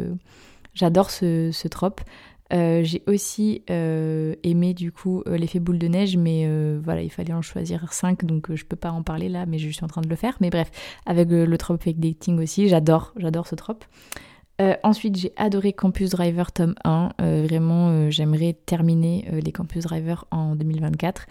j'adore 0.72 1.10
ce, 1.10 1.50
ce 1.52 1.66
trope. 1.66 2.00
Euh, 2.52 2.82
j'ai 2.82 3.02
aussi 3.06 3.62
euh, 3.70 4.34
aimé 4.42 4.74
du 4.74 4.90
coup 4.90 5.22
euh, 5.26 5.36
l'effet 5.36 5.60
boule 5.60 5.78
de 5.78 5.86
neige, 5.86 6.16
mais 6.16 6.48
voilà, 6.82 7.02
il 7.02 7.10
fallait 7.10 7.32
en 7.32 7.42
choisir 7.42 7.92
5, 7.92 8.24
donc 8.24 8.52
je 8.54 8.64
peux 8.64 8.76
pas 8.76 8.90
en 8.90 9.02
parler 9.02 9.28
là, 9.28 9.46
mais 9.46 9.58
je 9.58 9.68
suis 9.68 9.84
en 9.84 9.88
train 9.88 10.00
de 10.00 10.08
le 10.08 10.16
faire. 10.16 10.36
Mais 10.40 10.50
bref, 10.50 10.70
avec 11.06 11.30
le 11.30 11.58
trope 11.58 11.82
fake 11.82 11.98
dating 11.98 12.40
aussi, 12.40 12.68
j'adore, 12.68 13.12
j'adore 13.16 13.46
ce 13.46 13.54
trope. 13.54 13.84
ensuite, 14.82 15.16
j'ai 15.16 15.32
adoré 15.36 15.72
Campus 15.72 16.10
Driver 16.10 16.52
tome 16.52 16.74
1. 16.84 17.10
vraiment, 17.18 18.10
j'aimerais 18.10 18.54
terminer 18.66 19.26
les 19.42 19.52
Campus 19.52 19.84
Driver 19.84 20.26
en 20.30 20.54
2024. 20.56 21.26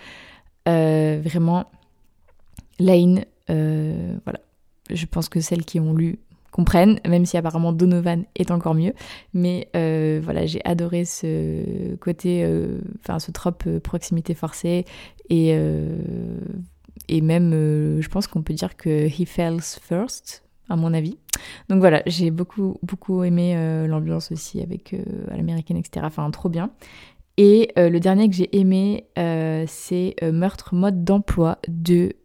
vraiment, 0.66 1.66
Lane, 2.80 3.26
voilà. 3.48 4.40
Je 4.90 5.06
pense 5.06 5.30
que 5.30 5.40
celles 5.40 5.66
qui 5.66 5.80
ont 5.80 5.94
lu 5.94 6.20
comprennent, 6.52 7.00
même 7.08 7.26
si 7.26 7.38
apparemment 7.38 7.74
Donovan 7.74 8.26
est 8.36 8.52
encore 8.52 8.76
mieux. 8.76 8.94
Mais 9.34 9.70
euh, 9.76 10.20
voilà, 10.24 10.46
j'ai 10.46 10.64
adoré 10.66 11.06
ce 11.06 11.96
côté, 11.98 12.44
euh, 12.44 12.80
enfin 13.00 13.20
ce 13.20 13.32
trope 13.32 13.64
euh, 13.68 13.80
proximité 13.80 14.34
forcée 14.34 14.86
et, 15.30 15.56
et 17.08 17.22
même, 17.22 17.52
je 18.02 18.08
pense 18.08 18.26
qu'on 18.28 18.42
peut 18.42 18.54
dire 18.54 18.76
que 18.76 19.08
he 19.08 19.26
fails 19.28 19.62
first, 19.62 20.44
à 20.70 20.76
mon 20.76 20.94
avis. 20.94 21.18
Donc 21.70 21.80
voilà, 21.80 22.02
j'ai 22.08 22.32
beaucoup 22.32 22.80
beaucoup 22.82 23.24
aimé 23.24 23.56
l'ambiance 23.88 24.32
aussi 24.32 24.60
avec 24.60 24.96
l'américaine, 25.30 25.78
etc. 25.78 26.04
Enfin, 26.08 26.30
trop 26.32 26.50
bien. 26.50 26.72
Et 27.38 27.72
le 27.78 28.00
dernier 28.00 28.28
que 28.28 28.36
j'ai 28.36 28.58
aimé, 28.58 29.06
c'est 29.68 30.16
Meurtre 30.24 30.74
mode 30.74 31.04
d'emploi 31.04 31.60
de. 31.68 32.16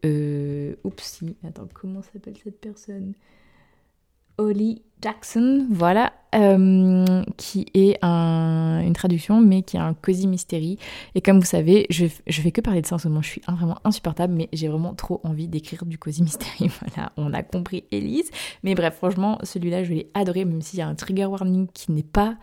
Oupsie, 0.83 1.37
attends, 1.47 1.69
comment 1.75 2.01
s'appelle 2.01 2.39
cette 2.43 2.59
personne? 2.59 3.13
Holly 4.39 4.83
Jackson, 5.05 5.67
voilà, 5.71 6.15
euh, 6.35 7.23
qui 7.37 7.67
est 7.75 8.03
une 8.03 8.93
traduction, 8.95 9.41
mais 9.41 9.63
qui 9.63 9.77
est 9.77 9.81
un 9.81 9.93
cosy 9.93 10.27
mystery. 10.27 10.79
Et 11.15 11.21
comme 11.21 11.39
vous 11.39 11.47
savez, 11.47 11.87
je, 11.91 12.07
je 12.27 12.41
fais 12.41 12.53
que 12.53 12.63
parler 12.63 12.81
de 12.81 12.87
ça 12.87 12.95
en 12.95 12.99
ce 12.99 13.09
moment, 13.09 13.21
je 13.21 13.29
suis 13.29 13.43
vraiment 13.47 13.79
insupportable, 13.85 14.33
mais 14.33 14.49
j'ai 14.55 14.69
vraiment 14.69 14.95
trop 14.95 15.21
envie 15.25 15.47
d'écrire 15.47 15.85
du 15.85 15.99
cosy 15.99 16.23
mystery. 16.23 16.71
Voilà, 16.81 17.13
on 17.19 17.35
a 17.35 17.43
compris 17.43 17.85
Elise. 17.93 18.31
Mais 18.63 18.75
bref, 18.75 18.95
franchement, 18.97 19.39
celui-là, 19.43 19.85
je 19.85 19.93
l'ai 19.93 20.11
adoré, 20.15 20.47
même 20.47 20.63
s'il 20.63 20.79
y 20.79 20.83
a 20.83 20.89
un 20.89 20.95
trigger 20.95 21.27
warning 21.27 21.67
qui 21.73 21.93
n'est 21.93 22.03
pas 22.03 22.37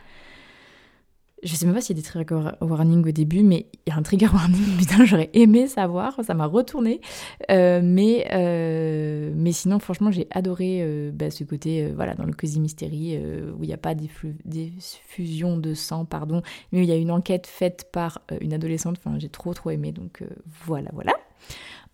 je 1.44 1.56
sais 1.56 1.66
même 1.66 1.74
pas 1.74 1.82
s'il 1.82 1.96
y 1.96 2.00
a 2.00 2.02
des 2.02 2.08
trigger 2.08 2.52
warning 2.62 3.08
au 3.08 3.12
début, 3.12 3.44
mais 3.44 3.66
il 3.86 3.92
y 3.92 3.94
a 3.94 3.98
un 3.98 4.04
trigger 4.04 4.28
warning, 4.34 4.78
putain, 4.78 5.06
j'aurais 5.06 5.30
aimé 5.34 5.68
savoir, 5.68 6.24
ça 6.24 6.34
m'a 6.34 6.46
retourné. 6.46 7.02
Euh, 7.50 7.82
mais, 7.84 8.28
euh, 8.32 9.32
mais 9.36 9.52
sinon, 9.52 9.80
franchement, 9.80 10.12
j'ai 10.12 10.28
adoré 10.32 10.80
euh, 10.82 11.12
bah, 11.12 11.32
ce 11.32 11.44
côté, 11.44 11.92
voilà, 11.92 12.14
dans 12.14 12.26
le 12.26 12.34
Cosy 12.34 12.60
Mystery, 12.60 13.18
où 13.18 13.64
il 13.64 13.68
n'y 13.68 13.74
a 13.74 13.78
pas 13.78 13.96
diffusion 13.96 15.58
de 15.58 15.74
sang, 15.74 16.06
pardon, 16.06 16.42
mais 16.72 16.80
où 16.80 16.84
il 16.84 16.90
y 16.90 16.94
a 16.94 16.98
une 16.98 17.12
enquête 17.12 17.48
faite 17.48 17.90
par 17.92 18.22
une 18.40 18.54
adolescente. 18.54 18.98
Enfin, 19.04 19.18
j'ai 19.18 19.30
trop, 19.30 19.54
trop 19.54 19.72
aimé, 19.72 19.92
donc 19.92 20.24
voilà, 20.66 20.90
voilà. 20.94 21.14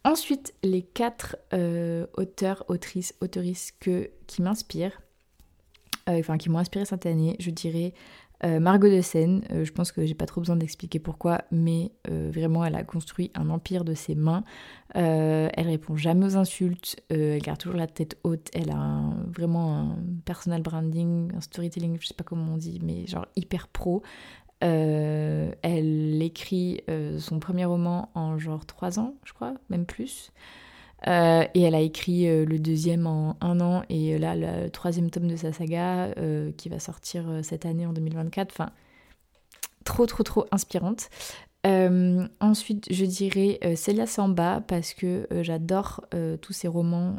Ensuite, 0.03 0.53
les 0.63 0.81
quatre 0.81 1.37
auteurs, 2.17 2.65
autrices, 2.67 3.13
autoristes 3.21 3.75
que, 3.79 4.09
qui 4.27 4.41
m'inspirent. 4.41 5.01
enfin 6.07 6.37
qui 6.37 6.49
m'ont 6.49 6.59
inspiré 6.59 6.85
cette 6.85 7.05
année, 7.05 7.35
je 7.39 7.49
dirais 7.49 7.93
euh, 8.43 8.59
Margot 8.59 8.89
de 8.89 9.01
Seine, 9.01 9.43
euh, 9.51 9.65
je 9.65 9.71
pense 9.71 9.91
que 9.91 10.05
j'ai 10.05 10.13
pas 10.13 10.27
trop 10.27 10.41
besoin 10.41 10.55
d'expliquer 10.55 10.99
pourquoi, 10.99 11.41
mais 11.51 11.91
euh, 12.09 12.29
vraiment 12.31 12.63
elle 12.63 12.75
a 12.75 12.83
construit 12.83 13.31
un 13.33 13.49
empire 13.49 13.83
de 13.83 13.93
ses 13.93 14.15
mains. 14.15 14.43
elle 14.93 15.67
répond 15.67 15.95
jamais 15.95 16.25
aux 16.25 16.37
insultes, 16.37 16.97
elle 17.09 17.41
garde 17.41 17.59
toujours 17.59 17.77
la 17.77 17.87
tête 17.87 18.17
haute, 18.23 18.49
elle 18.53 18.71
a 18.71 19.01
vraiment 19.27 19.77
un 19.77 19.97
personal 20.25 20.61
branding, 20.61 21.31
un 21.35 21.41
storytelling, 21.41 21.97
je 21.99 22.07
sais 22.07 22.13
pas 22.13 22.23
comment 22.23 22.53
on 22.53 22.57
dit, 22.57 22.79
mais 22.83 23.05
genre 23.07 23.27
hyper 23.35 23.67
pro. 23.67 24.01
elle 24.59 26.21
écrit 26.21 26.81
son 27.19 27.39
premier 27.39 27.65
roman 27.65 28.09
en 28.15 28.37
genre 28.37 28.65
3 28.65 28.99
ans, 28.99 29.15
je 29.23 29.33
crois, 29.33 29.53
même 29.69 29.85
plus. 29.85 30.31
Euh, 31.05 31.45
et 31.53 31.61
elle 31.61 31.75
a 31.75 31.79
écrit 31.79 32.27
euh, 32.27 32.43
le 32.43 32.57
deuxième 32.57 33.05
en 33.05 33.37
un 33.39 33.59
an 33.61 33.83
et 33.87 34.15
euh, 34.15 34.17
là 34.17 34.35
le 34.35 34.69
troisième 34.69 35.11
tome 35.11 35.27
de 35.27 35.35
sa 35.35 35.53
saga 35.53 36.11
qui 36.57 36.69
va 36.69 36.79
sortir 36.79 37.25
cette 37.43 37.65
année 37.65 37.85
en 37.85 37.93
2024. 37.93 38.51
Enfin, 38.51 38.71
trop 39.83 40.05
trop 40.05 40.23
trop 40.23 40.45
inspirante. 40.51 41.09
Euh, 41.67 42.25
ensuite, 42.39 42.87
je 42.91 43.03
dirais 43.03 43.59
euh, 43.65 43.75
Celia 43.75 44.05
Samba 44.07 44.61
parce 44.65 44.93
que 44.93 45.27
euh, 45.33 45.43
j'adore 45.43 46.05
tous 46.41 46.53
ses 46.53 46.67
romans, 46.67 47.17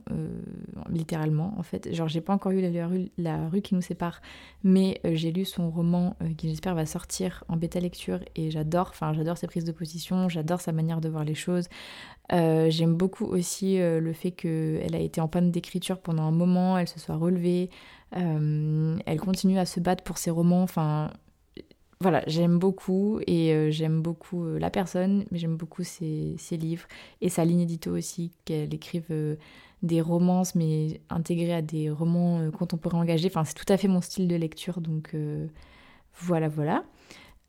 littéralement 0.89 1.55
en 1.59 1.63
fait. 1.63 1.93
Genre, 1.95 2.09
j'ai 2.09 2.21
pas 2.21 2.33
encore 2.33 2.53
lu 2.53 2.61
la, 2.61 2.87
rue, 2.87 3.11
la 3.19 3.49
rue 3.49 3.61
qui 3.61 3.75
nous 3.75 3.83
sépare, 3.83 4.21
mais 4.65 5.01
j'ai 5.05 5.33
lu 5.33 5.45
son 5.45 5.71
roman 5.71 6.17
qui 6.37 6.49
j'espère 6.49 6.75
va 6.75 6.87
sortir 6.87 7.45
en 7.49 7.57
bêta 7.57 7.81
lecture 7.81 8.21
et 8.37 8.51
j'adore, 8.51 8.89
enfin, 8.91 9.13
j'adore 9.13 9.37
ses 9.37 9.47
prises 9.47 9.65
de 9.65 9.73
position, 9.73 10.29
j'adore 10.29 10.61
sa 10.61 10.73
manière 10.73 11.01
de 11.01 11.09
voir 11.09 11.25
les 11.25 11.35
choses. 11.35 11.69
J'aime 12.31 12.95
beaucoup 12.95 13.27
aussi 13.27 13.79
le 13.79 14.13
fait 14.13 14.31
qu'elle 14.31 14.95
a 14.95 15.01
été 15.01 15.21
en 15.21 15.29
panne 15.29 15.51
d'écriture 15.51 15.99
pendant 16.01 16.23
un 16.23 16.33
moment, 16.33 16.79
elle 16.79 16.89
se 16.89 16.99
soit 16.99 17.17
relevée, 17.17 17.71
elle 18.13 19.21
continue 19.21 19.59
à 19.59 19.67
se 19.67 19.81
battre 19.81 20.05
pour 20.05 20.19
ses 20.19 20.31
romans, 20.31 20.63
enfin 20.63 21.11
voilà, 22.01 22.23
j'aime 22.29 22.59
beaucoup 22.59 23.19
et 23.27 23.53
euh, 23.53 23.71
j'aime 23.73 24.03
beaucoup 24.03 24.45
euh, 24.45 24.59
la 24.61 24.71
personne, 24.71 25.25
mais 25.33 25.39
j'aime 25.39 25.57
beaucoup 25.57 25.83
ses, 25.83 26.37
livres 26.53 26.87
et 27.21 27.29
sa 27.29 27.45
ligne 27.45 27.61
édito 27.61 27.91
aussi, 27.97 28.31
qu'elle 28.45 28.73
écrive 28.73 29.07
euh, 29.11 29.35
des 29.83 30.01
romances 30.01 30.55
mais 30.55 31.01
intégrées 31.11 31.55
à 31.55 31.63
des 31.63 31.91
romans 31.91 32.51
contemporains 32.53 33.01
engagés. 33.01 33.29
Enfin, 33.29 33.45
c'est 33.45 33.55
tout 33.55 33.71
à 33.73 33.77
fait 33.77 33.89
mon 33.89 34.01
style 34.01 34.29
de 34.29 34.37
lecture, 34.37 34.81
donc 34.81 35.15
voilà, 36.15 36.49
voilà. 36.49 36.85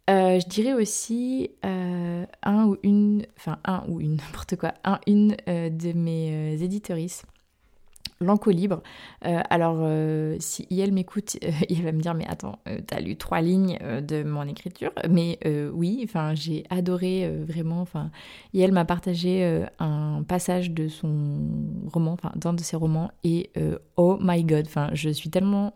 je 0.08 0.48
dirais 0.48 0.74
aussi 0.74 1.52
un 1.64 2.66
ou 2.68 2.78
une, 2.84 3.26
enfin 3.38 3.60
un 3.66 3.84
ou 3.88 4.00
une, 4.02 4.16
n'importe 4.18 4.56
quoi, 4.56 4.74
un, 4.84 5.00
une 5.06 5.36
de 5.48 5.94
mes 5.94 6.62
éditoristes 6.62 7.26
L'enco 8.22 8.52
libre. 8.52 8.84
Euh, 9.26 9.40
alors, 9.50 9.78
euh, 9.80 10.36
si 10.40 10.68
elle 10.72 10.92
m'écoute, 10.92 11.38
euh, 11.42 11.52
il 11.70 11.84
va 11.84 11.94
me 11.94 12.02
dire 12.02 12.14
Mais 12.14 12.28
attends, 12.28 12.60
t'as 12.86 13.00
lu 13.00 13.16
trois 13.16 13.40
lignes 13.40 13.80
de 13.80 14.24
mon 14.24 14.44
écriture 14.44 14.92
Mais 15.10 15.40
oui, 15.74 16.02
enfin, 16.04 16.36
j'ai 16.36 16.66
adoré 16.70 17.30
vraiment. 17.48 17.82
Enfin, 17.82 18.12
m'a 18.54 18.86
partagé 18.86 19.66
un 19.80 20.24
passage 20.28 20.72
de 20.72 20.90
son 20.90 21.40
roman, 21.94 22.12
enfin, 22.14 22.32
d'un 22.36 22.54
de 22.54 22.62
ses 22.62 22.76
romans, 22.76 23.10
et 23.24 23.52
oh 23.96 24.18
my 24.20 24.44
god, 24.44 24.66
enfin, 24.68 24.90
je 24.94 25.10
suis 25.10 25.30
tellement 25.30 25.74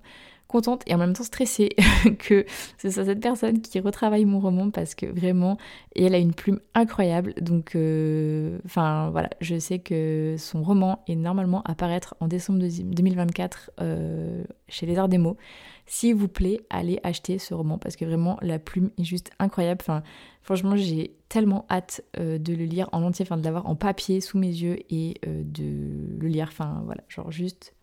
contente 0.47 0.83
et 0.85 0.93
en 0.93 0.97
même 0.97 1.13
temps 1.13 1.23
stressée 1.23 1.69
que 2.19 2.45
c'est 2.77 2.91
cette 2.91 3.19
personne 3.19 3.61
qui 3.61 3.79
retravaille 3.79 4.25
mon 4.25 4.39
roman 4.39 4.69
parce 4.69 4.95
que 4.95 5.05
vraiment, 5.05 5.57
elle 5.95 6.13
a 6.13 6.19
une 6.19 6.33
plume 6.33 6.59
incroyable. 6.75 7.33
Donc, 7.41 7.75
euh, 7.75 8.59
enfin 8.65 9.09
voilà, 9.11 9.29
je 9.41 9.57
sais 9.57 9.79
que 9.79 10.35
son 10.37 10.63
roman 10.63 11.03
est 11.07 11.15
normalement 11.15 11.63
à 11.63 11.75
paraître 11.75 12.15
en 12.19 12.27
décembre 12.27 12.59
2024 12.59 13.71
euh, 13.81 14.43
chez 14.67 14.85
Les 14.85 14.97
Arts 14.97 15.09
des 15.09 15.17
Mots. 15.17 15.37
S'il 15.85 16.15
vous 16.15 16.29
plaît, 16.29 16.61
allez 16.69 16.99
acheter 17.03 17.39
ce 17.39 17.53
roman 17.53 17.77
parce 17.77 17.95
que 17.95 18.05
vraiment 18.05 18.37
la 18.41 18.59
plume 18.59 18.91
est 18.97 19.03
juste 19.03 19.31
incroyable. 19.39 19.79
Enfin, 19.81 20.03
franchement, 20.41 20.75
j'ai 20.75 21.15
tellement 21.29 21.65
hâte 21.69 22.03
euh, 22.19 22.37
de 22.37 22.53
le 22.53 22.65
lire 22.65 22.89
en 22.91 23.03
entier, 23.03 23.25
enfin 23.25 23.37
de 23.37 23.43
l'avoir 23.43 23.65
en 23.67 23.75
papier 23.75 24.21
sous 24.21 24.37
mes 24.37 24.47
yeux 24.47 24.79
et 24.89 25.15
de 25.25 26.19
le 26.19 26.27
lire. 26.27 26.47
Enfin 26.51 26.83
voilà, 26.85 27.01
genre 27.09 27.31
juste 27.31 27.73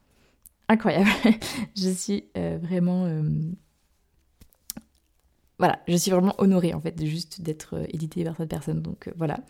incroyable. 0.70 1.10
je 1.76 1.90
suis 1.90 2.24
euh, 2.36 2.58
vraiment... 2.62 3.04
Euh, 3.04 3.22
voilà, 5.58 5.78
je 5.86 5.96
suis 5.96 6.10
vraiment 6.10 6.34
honorée 6.38 6.72
en 6.72 6.80
fait 6.80 7.04
juste 7.04 7.42
d'être 7.42 7.76
euh, 7.76 7.84
éditée 7.90 8.24
par 8.24 8.36
cette 8.36 8.48
personne. 8.48 8.80
Donc 8.80 9.10
voilà. 9.16 9.40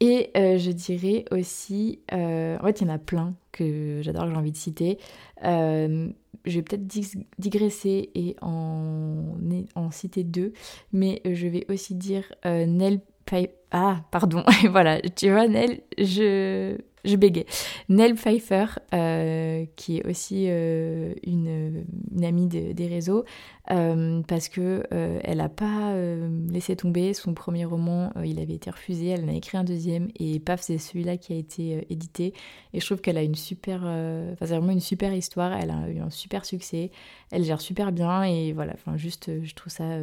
Et 0.00 0.32
je 0.34 0.72
dirais 0.72 1.24
aussi, 1.30 2.00
en 2.10 2.58
fait 2.62 2.80
il 2.80 2.88
y 2.88 2.90
en 2.90 2.92
a 2.92 2.98
plein 2.98 3.36
que 3.52 4.00
j'adore, 4.02 4.24
que 4.24 4.30
j'ai 4.30 4.36
envie 4.36 4.50
de 4.50 4.56
citer. 4.56 4.98
je 5.40 6.10
vais 6.44 6.62
peut-être 6.62 6.84
digresser 7.38 8.10
et 8.14 8.34
en, 8.42 9.36
en 9.76 9.90
citer 9.92 10.24
deux, 10.24 10.52
mais 10.92 11.22
je 11.24 11.46
vais 11.46 11.64
aussi 11.70 11.94
dire 11.94 12.24
Nell 12.44 13.00
Ah, 13.70 14.04
pardon, 14.10 14.42
voilà, 14.70 15.00
tu 15.00 15.30
vois 15.30 15.46
Nell, 15.46 15.80
je 15.96 16.76
je 17.04 17.16
bégais. 17.16 17.46
Nell 17.88 18.14
Pfeiffer, 18.14 18.66
euh, 18.92 19.64
qui 19.76 19.98
est 19.98 20.06
aussi 20.06 20.46
euh, 20.48 21.14
une, 21.22 21.84
amie 22.22 22.46
des 22.46 22.86
réseaux, 22.86 23.24
euh, 23.70 24.22
parce 24.26 24.48
que 24.48 24.82
elle 24.90 25.38
n'a 25.38 25.48
pas 25.48 25.94
laissé 26.50 26.76
tomber 26.76 27.14
son 27.14 27.34
premier 27.34 27.64
roman, 27.64 28.12
il 28.24 28.40
avait 28.40 28.54
été 28.54 28.70
refusé, 28.70 29.08
elle 29.08 29.24
en 29.24 29.28
a 29.28 29.34
écrit 29.34 29.58
un 29.58 29.64
deuxième, 29.64 30.08
et 30.18 30.40
paf, 30.40 30.62
c'est 30.62 30.78
celui-là 30.78 31.16
qui 31.16 31.32
a 31.32 31.36
été 31.36 31.86
édité. 31.90 32.34
Et 32.72 32.80
je 32.80 32.86
trouve 32.86 33.00
qu'elle 33.00 33.18
a 33.18 33.22
une 33.22 33.34
super, 33.34 33.82
enfin 33.82 34.46
c'est 34.46 34.56
vraiment 34.56 34.72
une 34.72 34.80
super 34.80 35.12
histoire, 35.12 35.52
elle 35.52 35.70
a 35.70 35.88
eu 35.88 35.98
un 35.98 36.10
super 36.10 36.44
succès, 36.44 36.90
elle 37.30 37.44
gère 37.44 37.60
super 37.60 37.92
bien, 37.92 38.22
et 38.22 38.52
voilà, 38.52 38.72
enfin 38.74 38.96
juste, 38.96 39.30
je 39.42 39.54
trouve 39.54 39.72
ça 39.72 39.98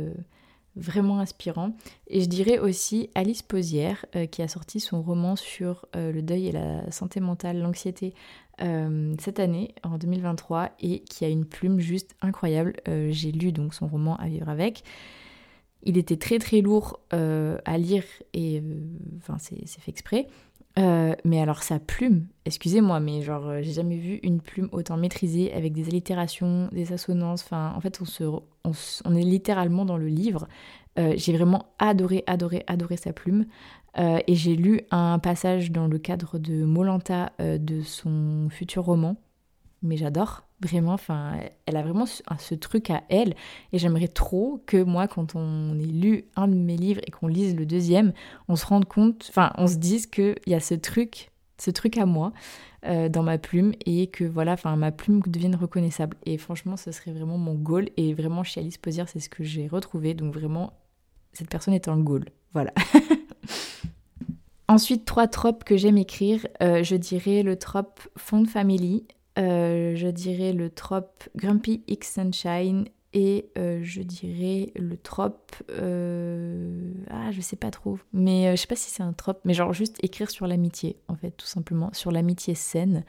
vraiment 0.76 1.20
inspirant. 1.20 1.76
Et 2.08 2.22
je 2.22 2.28
dirais 2.28 2.60
aussi 2.60 3.10
Alice 3.16 3.42
Posière, 3.42 4.06
euh, 4.16 4.26
qui 4.26 4.42
a 4.42 4.48
sorti 4.48 4.80
son 4.80 5.02
roman 5.02 5.36
sur 5.36 5.86
euh, 5.96 6.12
le 6.12 6.22
deuil 6.22 6.48
et 6.48 6.52
la 6.52 6.90
santé 6.92 7.20
mentale, 7.20 7.60
l'anxiété, 7.60 8.14
euh, 8.62 9.14
cette 9.20 9.40
année, 9.40 9.74
en 9.84 9.98
2023, 9.98 10.72
et 10.80 11.00
qui 11.00 11.26
a 11.26 11.30
une 11.30 11.46
plume 11.46 11.80
juste 11.80 12.16
incroyable. 12.22 12.76
J'ai 13.10 13.32
lu 13.32 13.52
donc 13.52 13.74
son 13.74 13.88
roman 13.88 14.16
À 14.18 14.28
vivre 14.28 14.50
avec. 14.50 14.84
Il 15.84 15.98
était 15.98 16.18
très 16.18 16.38
très 16.38 16.62
lourd 16.62 17.00
à 17.12 17.78
lire, 17.80 18.04
et 18.34 18.62
enfin 19.18 19.38
c'est 19.40 19.66
fait 19.68 19.90
exprès. 19.90 20.28
Mais 20.78 21.42
alors 21.42 21.64
sa 21.64 21.80
plume, 21.80 22.28
excusez-moi, 22.46 23.00
mais 23.00 23.22
genre 23.22 23.62
j'ai 23.62 23.74
jamais 23.74 23.98
vu 23.98 24.20
une 24.24 24.42
plume 24.42 24.70
autant 24.72 24.98
maîtrisée 24.98 25.54
avec 25.54 25.74
des 25.74 25.88
allitérations, 25.88 26.70
des 26.72 26.94
assonances. 26.94 27.44
Enfin, 27.44 27.74
en 27.76 27.82
fait, 27.82 28.00
on 28.02 28.06
se, 28.06 28.24
on, 29.06 29.16
est 29.16 29.24
littéralement 29.24 29.86
dans 29.86 29.98
le 29.98 30.08
livre. 30.08 30.48
Euh, 31.00 31.14
j'ai 31.16 31.34
vraiment 31.36 31.74
adoré, 31.80 32.24
adoré, 32.28 32.64
adoré 32.68 32.98
sa 32.98 33.14
plume. 33.14 33.46
Euh, 33.98 34.20
et 34.28 34.36
j'ai 34.36 34.56
lu 34.56 34.82
un 34.92 35.20
passage 35.20 35.72
dans 35.72 35.88
le 35.88 35.98
cadre 35.98 36.38
de 36.38 36.64
Molanta 36.64 37.34
euh, 37.42 37.58
de 37.58 37.82
son 37.82 38.48
futur 38.50 38.86
roman. 38.86 39.18
Mais 39.84 39.98
j'adore, 39.98 40.44
vraiment. 40.62 40.94
Enfin, 40.94 41.40
elle 41.66 41.76
a 41.76 41.82
vraiment 41.82 42.06
ce, 42.06 42.56
truc 42.56 42.90
à 42.90 43.04
elle. 43.10 43.36
Et 43.74 43.80
j'aimerais 43.80 44.08
trop 44.08 44.62
que 44.66 44.82
moi, 44.82 45.08
quand 45.08 45.36
on 45.36 45.78
ait 45.80 45.86
lu 45.86 46.26
un 46.36 46.48
de 46.48 46.56
mes 46.56 46.78
livres 46.78 47.02
et 47.06 47.12
qu'on 47.12 47.28
lise 47.28 47.56
le 47.56 47.66
deuxième, 47.66 48.14
on 48.48 48.56
se 48.56 48.66
rende 48.66 48.86
compte, 48.86 49.26
enfin, 49.30 49.54
on 49.58 49.68
se 49.68 49.78
dise 49.78 50.06
qu'il 50.06 50.36
y 50.46 50.54
a 50.54 50.60
ce 50.60 50.76
truc, 50.76 51.32
ce 51.58 51.72
truc 51.72 51.98
à 51.98 52.06
moi. 52.06 52.34
Euh, 52.88 53.10
dans 53.10 53.22
ma 53.22 53.38
plume 53.38 53.74
et 53.86 54.08
que 54.08 54.24
voilà, 54.24 54.54
enfin 54.54 54.76
ma 54.76 54.92
plume 54.92 55.22
devienne 55.28 55.56
reconnaissable. 55.56 56.18
Et 56.26 56.40
franchement, 56.40 56.78
ce 56.78 56.92
serait 56.92 57.12
vraiment 57.12 57.38
mon 57.38 57.54
goal. 57.54 57.90
Et 57.96 58.16
vraiment, 58.16 58.44
chez 58.44 58.60
Alice 58.60 58.80
Posier, 58.80 59.04
c'est 59.06 59.20
ce 59.20 59.30
que 59.30 59.44
j'ai 59.44 59.68
retrouvé. 59.68 60.16
Donc 60.16 60.34
vraiment, 60.34 60.74
cette 61.32 61.48
personne 61.48 61.76
est 61.76 61.88
un 61.88 62.00
goal. 62.00 62.26
Voilà. 62.54 62.74
Ensuite, 64.68 65.06
trois 65.06 65.28
tropes 65.28 65.64
que 65.64 65.78
j'aime 65.78 66.00
écrire. 66.00 66.48
Euh, 66.64 66.82
je 66.82 66.96
dirais 66.96 67.44
le 67.44 67.56
trope 67.56 68.00
Fond 68.18 68.46
Family. 68.46 69.04
Euh, 69.40 69.96
je 69.96 70.08
dirais 70.08 70.54
le 70.54 70.70
trope 70.70 71.30
Grumpy 71.36 71.84
X 71.88 72.14
Sunshine 72.16 72.86
et 73.14 73.50
euh, 73.58 73.80
je 73.84 74.02
dirais 74.02 74.72
le 74.76 74.98
trope. 74.98 75.54
Euh, 75.70 76.92
ah, 77.10 77.32
je 77.32 77.42
sais 77.42 77.56
pas 77.56 77.72
trop. 77.72 78.00
Mais 78.14 78.48
euh, 78.48 78.52
je 78.52 78.62
sais 78.62 78.68
pas 78.68 78.76
si 78.76 78.90
c'est 78.90 79.04
un 79.04 79.14
trope, 79.14 79.42
mais 79.44 79.54
genre 79.54 79.74
juste 79.74 79.98
écrire 80.04 80.30
sur 80.30 80.48
l'amitié, 80.48 80.98
en 81.08 81.16
fait, 81.16 81.32
tout 81.32 81.46
simplement. 81.46 81.90
Sur 81.94 82.12
l'amitié 82.12 82.56
saine. 82.56 83.04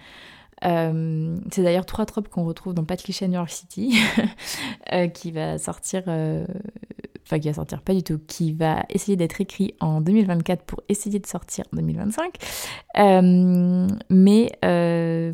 c'est 0.63 1.63
d'ailleurs 1.63 1.87
trois 1.87 2.07
tropes 2.07 2.29
qu'on 2.29 2.45
retrouve 2.45 2.75
dans 2.75 2.85
Patricia 2.85 3.27
New 3.29 3.35
York 3.35 3.51
City, 3.51 3.95
qui 5.15 5.31
va 5.31 5.59
sortir. 5.59 6.03
Qui 7.39 7.49
va 7.49 7.55
sortir. 7.55 7.83
Pas 7.83 7.95
du 7.95 8.03
tout, 8.03 8.19
qui 8.27 8.53
va 8.53 8.85
essayer 8.89 9.17
d'être 9.17 9.41
écrit 9.41 9.75
en 9.81 10.01
2024 10.01 10.65
pour 10.65 10.83
essayer 10.89 11.19
de 11.19 11.27
sortir 11.27 11.65
en 11.73 11.77
2025. 11.77 12.37
mais 14.11 14.53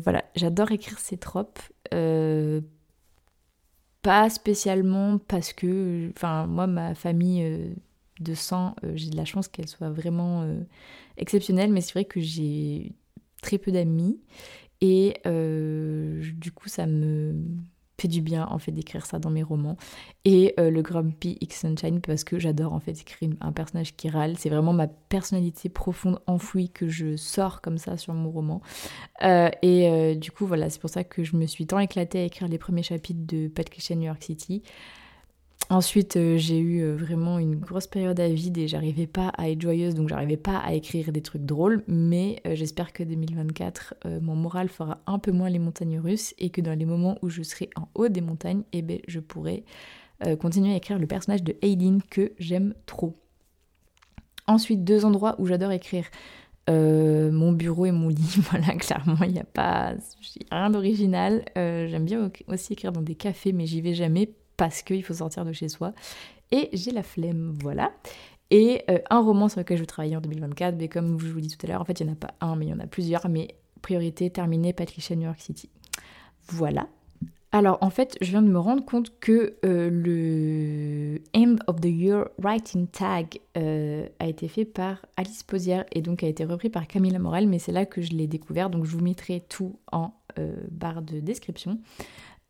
voilà, 0.03 0.23
j'adore 0.35 0.71
écrire 0.71 0.99
ces 0.99 1.17
tropes 1.17 1.59
pas 4.01 4.29
spécialement 4.29 5.17
parce 5.17 5.53
que, 5.53 6.11
enfin, 6.15 6.47
moi, 6.47 6.67
ma 6.67 6.95
famille 6.95 7.43
euh, 7.43 7.73
de 8.19 8.33
sang, 8.33 8.75
euh, 8.83 8.93
j'ai 8.95 9.09
de 9.09 9.17
la 9.17 9.25
chance 9.25 9.47
qu'elle 9.47 9.67
soit 9.67 9.89
vraiment 9.89 10.43
euh, 10.43 10.61
exceptionnelle, 11.17 11.71
mais 11.71 11.81
c'est 11.81 11.93
vrai 11.93 12.05
que 12.05 12.19
j'ai 12.21 12.93
très 13.41 13.57
peu 13.57 13.71
d'amis. 13.71 14.19
Et 14.81 15.15
du 15.25 16.51
coup, 16.53 16.69
ça 16.69 16.85
me 16.87 17.35
fait 17.99 18.07
du 18.07 18.21
bien 18.21 18.47
en 18.49 18.59
fait 18.59 18.71
d'écrire 18.71 19.05
ça 19.05 19.19
dans 19.19 19.29
mes 19.29 19.43
romans. 19.43 19.77
Et 20.25 20.53
euh, 20.59 20.69
le 20.69 20.81
Grumpy 20.81 21.37
X 21.41 21.61
Sunshine 21.61 22.01
parce 22.01 22.23
que 22.23 22.39
j'adore 22.39 22.73
en 22.73 22.79
fait 22.79 22.91
écrire 22.91 23.31
un 23.41 23.51
personnage 23.51 23.95
qui 23.95 24.09
râle. 24.09 24.35
C'est 24.37 24.49
vraiment 24.49 24.73
ma 24.73 24.87
personnalité 24.87 25.69
profonde 25.69 26.19
enfouie 26.27 26.69
que 26.69 26.87
je 26.87 27.15
sors 27.15 27.61
comme 27.61 27.77
ça 27.77 27.97
sur 27.97 28.13
mon 28.13 28.31
roman. 28.31 28.61
Euh, 29.23 29.49
et 29.61 29.89
euh, 29.89 30.15
du 30.15 30.31
coup 30.31 30.45
voilà, 30.45 30.69
c'est 30.69 30.79
pour 30.79 30.89
ça 30.89 31.03
que 31.03 31.23
je 31.23 31.35
me 31.35 31.45
suis 31.45 31.67
tant 31.67 31.79
éclatée 31.79 32.19
à 32.19 32.23
écrire 32.23 32.47
les 32.47 32.57
premiers 32.57 32.83
chapitres 32.83 33.25
de 33.25 33.47
Patricia 33.47 33.95
New 33.95 34.03
York 34.03 34.23
City. 34.23 34.63
Ensuite, 35.71 36.15
euh, 36.17 36.35
j'ai 36.35 36.57
eu 36.57 36.81
euh, 36.81 36.95
vraiment 36.95 37.37
une 37.37 37.55
grosse 37.55 37.85
période 37.85 38.19
à 38.19 38.27
vide 38.27 38.57
et 38.57 38.67
j'arrivais 38.67 39.05
pas 39.05 39.27
à 39.37 39.51
être 39.51 39.61
joyeuse, 39.61 39.93
donc 39.93 40.09
j'arrivais 40.09 40.35
pas 40.35 40.57
à 40.57 40.73
écrire 40.73 41.11
des 41.11 41.21
trucs 41.21 41.45
drôles. 41.45 41.83
Mais 41.87 42.41
euh, 42.47 42.55
j'espère 42.55 42.91
que 42.91 43.03
2024, 43.03 43.93
mon 44.21 44.35
moral 44.35 44.67
fera 44.67 44.99
un 45.05 45.19
peu 45.19 45.31
moins 45.31 45.49
les 45.49 45.59
montagnes 45.59 45.99
russes 45.99 46.33
et 46.39 46.49
que 46.49 46.59
dans 46.59 46.77
les 46.77 46.85
moments 46.85 47.19
où 47.21 47.29
je 47.29 47.43
serai 47.43 47.69
en 47.75 47.87
haut 47.93 48.07
des 48.07 48.21
montagnes, 48.21 48.63
eh 48.73 48.81
ben, 48.81 48.99
je 49.07 49.19
pourrai 49.19 49.63
continuer 50.41 50.73
à 50.73 50.75
écrire 50.75 50.99
le 50.99 51.07
personnage 51.07 51.43
de 51.43 51.55
Aileen 51.61 52.01
que 52.09 52.33
j'aime 52.39 52.73
trop. 52.85 53.15
Ensuite, 54.47 54.83
deux 54.83 55.05
endroits 55.05 55.35
où 55.39 55.45
j'adore 55.45 55.71
écrire. 55.71 56.05
mon 56.67 57.53
bureau 57.53 57.85
et 57.85 57.91
mon 57.91 58.09
lit, 58.09 58.41
voilà, 58.49 58.75
clairement, 58.75 59.23
il 59.23 59.31
n'y 59.31 59.39
a 59.39 59.45
pas 59.45 59.93
rien 60.51 60.69
d'original. 60.71 61.45
J'aime 61.55 62.05
bien 62.05 62.31
aussi 62.47 62.73
écrire 62.73 62.91
dans 62.91 63.01
des 63.01 63.15
cafés, 63.15 63.53
mais 63.53 63.65
j'y 63.65 63.81
vais 63.81 63.93
jamais 63.93 64.33
parce 64.59 64.81
qu'il 64.81 65.03
faut 65.03 65.13
sortir 65.13 65.45
de 65.45 65.53
chez 65.53 65.69
soi. 65.69 65.93
Et 66.51 66.69
j'ai 66.73 66.91
la 66.91 67.01
flemme, 67.01 67.57
voilà. 67.61 67.93
Et 68.51 68.83
euh, 68.89 68.99
un 69.09 69.21
roman 69.21 69.47
sur 69.47 69.59
lequel 69.59 69.77
je 69.77 69.83
vais 69.83 69.87
travailler 69.87 70.17
en 70.17 70.21
2024, 70.21 70.75
mais 70.77 70.89
comme 70.89 71.17
je 71.19 71.27
vous 71.27 71.39
dis 71.39 71.55
tout 71.55 71.65
à 71.65 71.69
l'heure, 71.69 71.81
en 71.81 71.85
fait 71.85 71.99
il 71.99 72.05
n'y 72.05 72.09
en 72.09 72.13
a 72.13 72.17
pas 72.17 72.33
un, 72.41 72.57
mais 72.57 72.65
il 72.65 72.69
y 72.69 72.73
en 72.73 72.79
a 72.79 72.87
plusieurs, 72.87 73.29
mais 73.29 73.55
priorité 73.81 74.29
terminée, 74.29 74.73
Patricia 74.73 75.15
New 75.15 75.23
York 75.23 75.39
City. 75.39 75.69
Voilà. 76.49 76.87
Alors 77.53 77.77
en 77.79 77.89
fait, 77.89 78.17
je 78.21 78.31
viens 78.31 78.41
de 78.41 78.49
me 78.49 78.59
rendre 78.59 78.83
compte 78.83 79.17
que 79.21 79.55
euh, 79.63 79.89
le 79.89 81.21
End 81.33 81.55
of 81.67 81.79
the 81.79 81.85
Year 81.85 82.27
Writing 82.37 82.87
Tag 82.87 83.39
euh, 83.57 84.07
a 84.19 84.27
été 84.27 84.49
fait 84.49 84.65
par 84.65 85.05
Alice 85.15 85.43
Posière 85.43 85.85
et 85.93 86.01
donc 86.01 86.21
a 86.21 86.27
été 86.27 86.43
repris 86.43 86.69
par 86.69 86.85
Camilla 86.85 87.17
Morel, 87.17 87.47
mais 87.47 87.59
c'est 87.59 87.71
là 87.71 87.85
que 87.85 88.01
je 88.01 88.11
l'ai 88.11 88.27
découvert, 88.27 88.69
donc 88.69 88.83
je 88.83 88.91
vous 88.91 89.03
mettrai 89.03 89.41
tout 89.47 89.79
en 89.93 90.11
barre 90.71 91.01
de 91.01 91.19
description. 91.19 91.79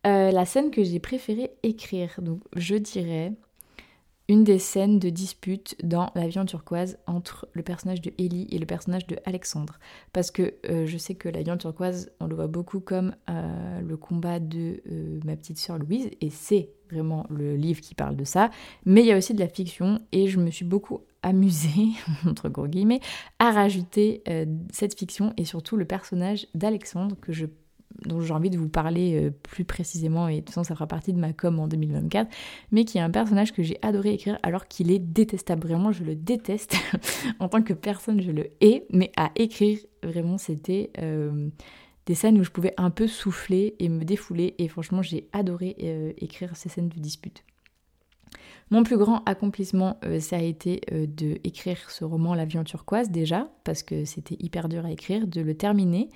Euh, 0.06 0.30
la 0.30 0.46
scène 0.46 0.70
que 0.70 0.82
j'ai 0.82 0.98
préféré 0.98 1.50
écrire, 1.62 2.18
je 2.56 2.76
dirais 2.76 3.32
une 4.28 4.44
des 4.44 4.60
scènes 4.60 5.00
de 5.00 5.10
dispute 5.10 5.76
dans 5.82 6.10
L'avion 6.14 6.44
turquoise 6.44 6.98
entre 7.06 7.48
le 7.52 7.62
personnage 7.62 8.00
de 8.00 8.12
Ellie 8.16 8.46
et 8.52 8.58
le 8.58 8.64
personnage 8.64 9.06
de 9.08 9.16
Alexandre. 9.26 9.78
Parce 10.12 10.30
que 10.30 10.54
euh, 10.70 10.86
je 10.86 10.96
sais 10.96 11.16
que 11.16 11.28
L'avion 11.28 11.58
turquoise, 11.58 12.12
on 12.20 12.28
le 12.28 12.36
voit 12.36 12.46
beaucoup 12.46 12.80
comme 12.80 13.14
euh, 13.28 13.80
le 13.80 13.96
combat 13.96 14.38
de 14.38 14.80
ma 15.24 15.36
petite 15.36 15.58
sœur 15.58 15.78
Louise, 15.78 16.08
et 16.20 16.30
c'est 16.30 16.70
vraiment 16.90 17.26
le 17.28 17.56
livre 17.56 17.80
qui 17.80 17.94
parle 17.94 18.16
de 18.16 18.24
ça. 18.24 18.50
Mais 18.86 19.00
il 19.02 19.06
y 19.06 19.12
a 19.12 19.18
aussi 19.18 19.34
de 19.34 19.40
la 19.40 19.48
fiction, 19.48 20.00
et 20.12 20.28
je 20.28 20.38
me 20.38 20.50
suis 20.50 20.64
beaucoup 20.64 21.00
amusée, 21.22 21.88
entre 22.26 22.48
guillemets, 22.48 23.00
à 23.40 23.50
rajouter 23.50 24.22
cette 24.72 24.96
fiction 24.98 25.34
et 25.36 25.44
surtout 25.44 25.76
le 25.76 25.84
personnage 25.84 26.46
d'Alexandre 26.54 27.16
que 27.20 27.32
je 27.32 27.46
dont 28.06 28.20
j'ai 28.20 28.32
envie 28.32 28.50
de 28.50 28.58
vous 28.58 28.68
parler 28.68 29.26
euh, 29.26 29.30
plus 29.30 29.64
précisément, 29.64 30.28
et 30.28 30.36
de 30.36 30.40
toute 30.40 30.50
façon 30.50 30.64
ça 30.64 30.74
fera 30.74 30.86
partie 30.86 31.12
de 31.12 31.18
ma 31.18 31.32
com 31.32 31.58
en 31.58 31.68
2024, 31.68 32.30
mais 32.72 32.84
qui 32.84 32.98
est 32.98 33.00
un 33.00 33.10
personnage 33.10 33.52
que 33.52 33.62
j'ai 33.62 33.78
adoré 33.82 34.14
écrire 34.14 34.38
alors 34.42 34.68
qu'il 34.68 34.90
est 34.90 34.98
détestable. 34.98 35.66
Vraiment, 35.66 35.92
je 35.92 36.04
le 36.04 36.14
déteste. 36.14 36.76
en 37.38 37.48
tant 37.48 37.62
que 37.62 37.72
personne, 37.72 38.20
je 38.20 38.30
le 38.30 38.48
hais, 38.60 38.86
mais 38.90 39.12
à 39.16 39.30
écrire, 39.36 39.78
vraiment, 40.02 40.38
c'était 40.38 40.90
euh, 40.98 41.48
des 42.06 42.14
scènes 42.14 42.38
où 42.38 42.44
je 42.44 42.50
pouvais 42.50 42.74
un 42.76 42.90
peu 42.90 43.06
souffler 43.06 43.74
et 43.78 43.88
me 43.88 44.04
défouler, 44.04 44.54
et 44.58 44.68
franchement, 44.68 45.02
j'ai 45.02 45.28
adoré 45.32 45.76
euh, 45.82 46.12
écrire 46.18 46.56
ces 46.56 46.68
scènes 46.68 46.88
de 46.88 46.98
dispute. 46.98 47.44
Mon 48.70 48.84
plus 48.84 48.96
grand 48.96 49.24
accomplissement, 49.24 49.98
ça 50.20 50.36
a 50.36 50.42
été 50.42 50.80
de 50.92 51.40
écrire 51.42 51.90
ce 51.90 52.04
roman 52.04 52.34
L'avion 52.34 52.62
turquoise 52.62 53.10
déjà, 53.10 53.50
parce 53.64 53.82
que 53.82 54.04
c'était 54.04 54.36
hyper 54.38 54.68
dur 54.68 54.86
à 54.86 54.92
écrire, 54.92 55.26
de 55.26 55.40
le 55.40 55.56
terminer, 55.56 56.08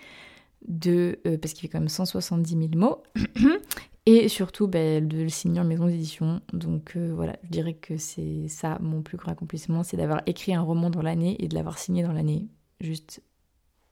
de, 0.68 1.18
euh, 1.27 1.38
parce 1.38 1.53
qu'il 1.53 1.62
fait 1.62 1.68
quand 1.68 1.81
même 1.81 1.88
170 1.88 2.50
000 2.50 2.68
mots, 2.77 3.03
et 4.07 4.29
surtout 4.29 4.66
bah, 4.66 5.00
de 5.00 5.22
le 5.22 5.29
signer 5.29 5.61
en 5.61 5.64
maison 5.64 5.87
d'édition. 5.87 6.40
Donc 6.53 6.92
euh, 6.96 7.12
voilà, 7.14 7.37
je 7.44 7.48
dirais 7.50 7.74
que 7.74 7.96
c'est 7.96 8.48
ça 8.48 8.79
mon 8.81 9.03
plus 9.03 9.16
grand 9.16 9.33
accomplissement, 9.33 9.83
c'est 9.83 9.96
d'avoir 9.96 10.22
écrit 10.27 10.55
un 10.55 10.62
roman 10.62 10.90
dans 10.90 11.03
l'année 11.03 11.42
et 11.42 11.48
de 11.48 11.55
l'avoir 11.55 11.79
signé 11.79 12.03
dans 12.03 12.12
l'année. 12.12 12.48
Juste, 12.81 13.22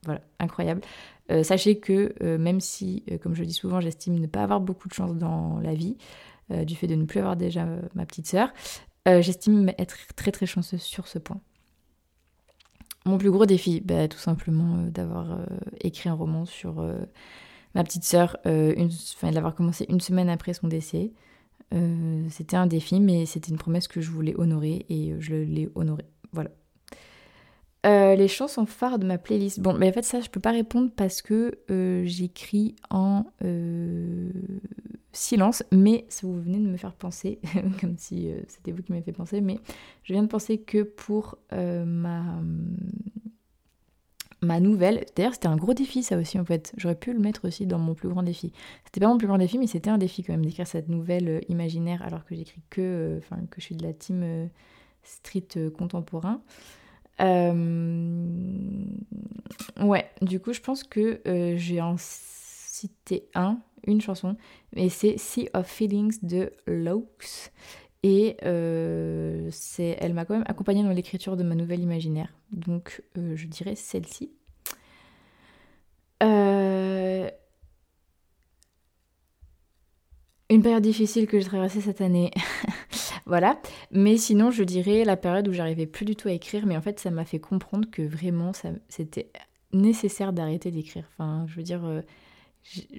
voilà, 0.05 0.21
incroyable. 0.39 0.83
Euh, 1.31 1.43
sachez 1.43 1.79
que 1.79 2.15
même 2.37 2.61
si, 2.61 3.05
comme 3.23 3.35
je 3.35 3.45
dis 3.45 3.53
souvent, 3.53 3.81
j'estime 3.81 4.19
ne 4.19 4.27
pas 4.27 4.43
avoir 4.43 4.61
beaucoup 4.61 4.89
de 4.89 4.95
chance 4.95 5.15
dans 5.15 5.61
la 5.61 5.75
vie, 5.75 5.97
du 6.51 6.75
fait 6.75 6.87
de 6.87 6.97
ne 6.97 7.05
plus 7.05 7.21
avoir 7.21 7.37
déjà 7.37 7.67
ma 7.95 8.05
petite 8.05 8.27
sœur, 8.27 8.53
j'estime 9.07 9.73
être 9.79 9.97
très 10.17 10.33
très 10.33 10.45
chanceuse 10.45 10.83
sur 10.83 11.07
ce 11.07 11.19
point. 11.19 11.41
Mon 13.05 13.19
plus 13.19 13.31
gros 13.31 13.47
défi, 13.47 13.81
bah, 13.81 14.07
tout 14.07 14.19
simplement 14.19 14.77
euh, 14.77 14.91
d'avoir 14.91 15.33
euh, 15.33 15.45
écrit 15.81 16.09
un 16.09 16.15
roman 16.15 16.45
sur 16.45 16.81
euh, 16.81 16.99
ma 17.75 17.83
petite 17.83 18.05
sœur, 18.05 18.37
enfin, 18.45 19.31
de 19.31 19.35
l'avoir 19.35 19.55
commencé 19.55 19.87
une 19.89 20.01
semaine 20.01 20.29
après 20.29 20.53
son 20.53 20.69
décès. 20.69 21.13
c'était 22.29 22.57
un 22.57 22.67
défi, 22.67 23.01
mais 23.01 23.25
c'était 23.25 23.51
une 23.51 23.57
promesse 23.57 23.89
que 23.89 24.03
je 24.03 24.11
voulais 24.11 24.35
honorer 24.39 24.85
et 24.91 25.15
je 25.21 25.35
l'ai 25.35 25.71
honorée. 25.75 26.05
Voilà. 26.33 26.51
les 28.15 28.29
chansons 28.29 28.67
phares 28.67 28.99
de 28.99 29.07
ma 29.07 29.17
playlist. 29.17 29.61
Bon, 29.61 29.73
mais 29.73 29.89
en 29.89 29.93
fait, 29.93 30.05
ça, 30.05 30.21
je 30.21 30.29
peux 30.29 30.39
pas 30.39 30.51
répondre 30.51 30.91
parce 30.95 31.23
que 31.23 31.59
j'écris 32.05 32.77
en 32.91 33.25
silence, 35.13 35.63
mais 35.71 36.07
vous 36.23 36.41
venez 36.41 36.59
de 36.59 36.67
me 36.67 36.77
faire 36.77 36.95
penser, 36.95 37.39
comme 37.81 37.97
si 37.99 38.31
euh, 38.31 38.41
c'était 38.49 38.73
vous 38.73 38.83
qui 38.83 38.93
m'avez 38.93 39.05
fait 39.05 39.13
penser, 39.13 39.41
mais 39.41 39.59
je 40.05 40.13
viens 40.13 40.23
de 40.23 40.29
penser 40.29 40.59
que 40.59 40.83
pour 40.83 41.39
euh, 41.53 41.85
ma, 41.85 42.41
ma 44.41 44.61
nouvelle, 44.61 45.05
d'ailleurs 45.15 45.35
c'était 45.35 45.49
un 45.49 45.57
gros 45.57 45.75
défi 45.75 46.03
ça 46.03 46.17
aussi 46.17 46.39
en 46.39 46.45
fait, 46.45 46.73
j'aurais 46.77 46.95
pu 46.95 47.13
le 47.13 47.19
mettre 47.19 47.47
aussi 47.47 47.67
dans 47.67 47.79
mon 47.79 47.95
plus 47.95 48.09
grand 48.09 48.23
défi. 48.23 48.53
C'était 48.85 49.01
pas 49.01 49.09
mon 49.09 49.19
plus 49.19 49.27
grand 49.27 49.39
défi, 49.39 49.59
mais 49.59 49.67
c'était 49.67 49.91
un 49.91 49.99
défi 49.99 50.23
quand 50.23 50.33
même 50.33 50.45
d'écrire 50.45 50.67
cette 50.67 50.89
nouvelle 50.89 51.29
euh, 51.29 51.41
imaginaire 51.49 52.03
alors 52.03 52.25
que 52.25 52.35
j'écris 52.35 52.63
que, 52.71 53.21
enfin 53.23 53.37
que 53.51 53.61
je 53.61 53.67
suis 53.67 53.77
de 53.77 53.85
la 53.85 53.93
team 53.93 54.49
street 55.03 55.71
contemporain. 55.77 56.41
Ouais, 59.81 60.11
du 60.23 60.41
coup 60.41 60.53
je 60.53 60.61
pense 60.61 60.83
que 60.83 61.21
j'ai 61.57 61.81
en 61.81 61.97
cité 61.99 63.29
un 63.35 63.61
une 63.87 64.01
chanson, 64.01 64.37
mais 64.75 64.89
c'est 64.89 65.19
Sea 65.19 65.49
of 65.55 65.67
Feelings 65.67 66.19
de 66.23 66.53
Laux. 66.67 67.09
Et 68.03 68.37
euh, 68.45 69.51
elle 69.79 70.15
m'a 70.15 70.25
quand 70.25 70.35
même 70.35 70.45
accompagnée 70.47 70.83
dans 70.83 70.91
l'écriture 70.91 71.37
de 71.37 71.45
ma 71.45 71.55
nouvelle 71.55 71.81
imaginaire. 71.81 72.35
Donc 72.51 73.03
euh, 73.17 73.37
je 73.37 73.47
dirais 73.47 73.77
celle-ci. 73.77 74.33
Euh, 76.23 77.31
une 80.51 80.63
période 80.63 80.83
difficile 80.83 81.27
que 81.29 81.39
j'ai 81.39 81.47
traversée 81.47 81.81
cette 81.81 82.01
année. 82.01 82.33
voilà. 83.27 83.61
Mais 83.93 84.17
sinon, 84.17 84.51
je 84.51 84.65
dirais 84.65 85.05
la 85.05 85.17
période 85.17 85.47
où 85.47 85.53
j'arrivais 85.53 85.87
plus 85.87 86.05
du 86.05 86.17
tout 86.17 86.27
à 86.27 86.33
écrire. 86.33 86.67
Mais 86.67 86.77
en 86.77 86.83
fait, 86.83 86.99
ça 86.99 87.11
m'a 87.11 87.25
fait 87.25 87.41
comprendre 87.41 87.89
que 87.91 88.03
vraiment, 88.03 88.51
c'était 88.89 89.31
nécessaire 89.73 90.33
d'arrêter 90.33 90.73
d'écrire. 90.73 91.05
Enfin, 91.13 91.47
je 91.49 91.55
veux 91.55 91.63
dire 91.63 91.83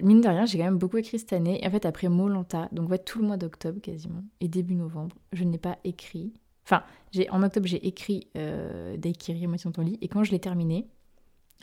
Mine 0.01 0.21
de 0.21 0.27
rien, 0.27 0.45
j'ai 0.45 0.57
quand 0.57 0.65
même 0.65 0.77
beaucoup 0.77 0.97
écrit 0.97 1.19
cette 1.19 1.33
année. 1.33 1.63
Et 1.63 1.67
en 1.67 1.71
fait, 1.71 1.85
après 1.85 2.09
Molanta, 2.09 2.69
donc 2.71 2.89
ouais, 2.89 2.97
tout 2.97 3.19
le 3.19 3.27
mois 3.27 3.37
d'octobre 3.37 3.79
quasiment, 3.81 4.23
et 4.41 4.47
début 4.47 4.75
novembre, 4.75 5.15
je 5.31 5.43
n'ai 5.43 5.57
pas 5.57 5.77
écrit. 5.83 6.33
Enfin, 6.65 6.83
en 7.29 7.43
octobre, 7.43 7.67
j'ai 7.67 7.85
écrit 7.85 8.27
euh, 8.37 8.97
Daikiri, 8.97 9.47
Moitié 9.47 9.71
ton 9.71 9.81
lit. 9.81 9.97
Et 10.01 10.07
quand 10.07 10.23
je 10.23 10.31
l'ai 10.31 10.39
terminé, 10.39 10.87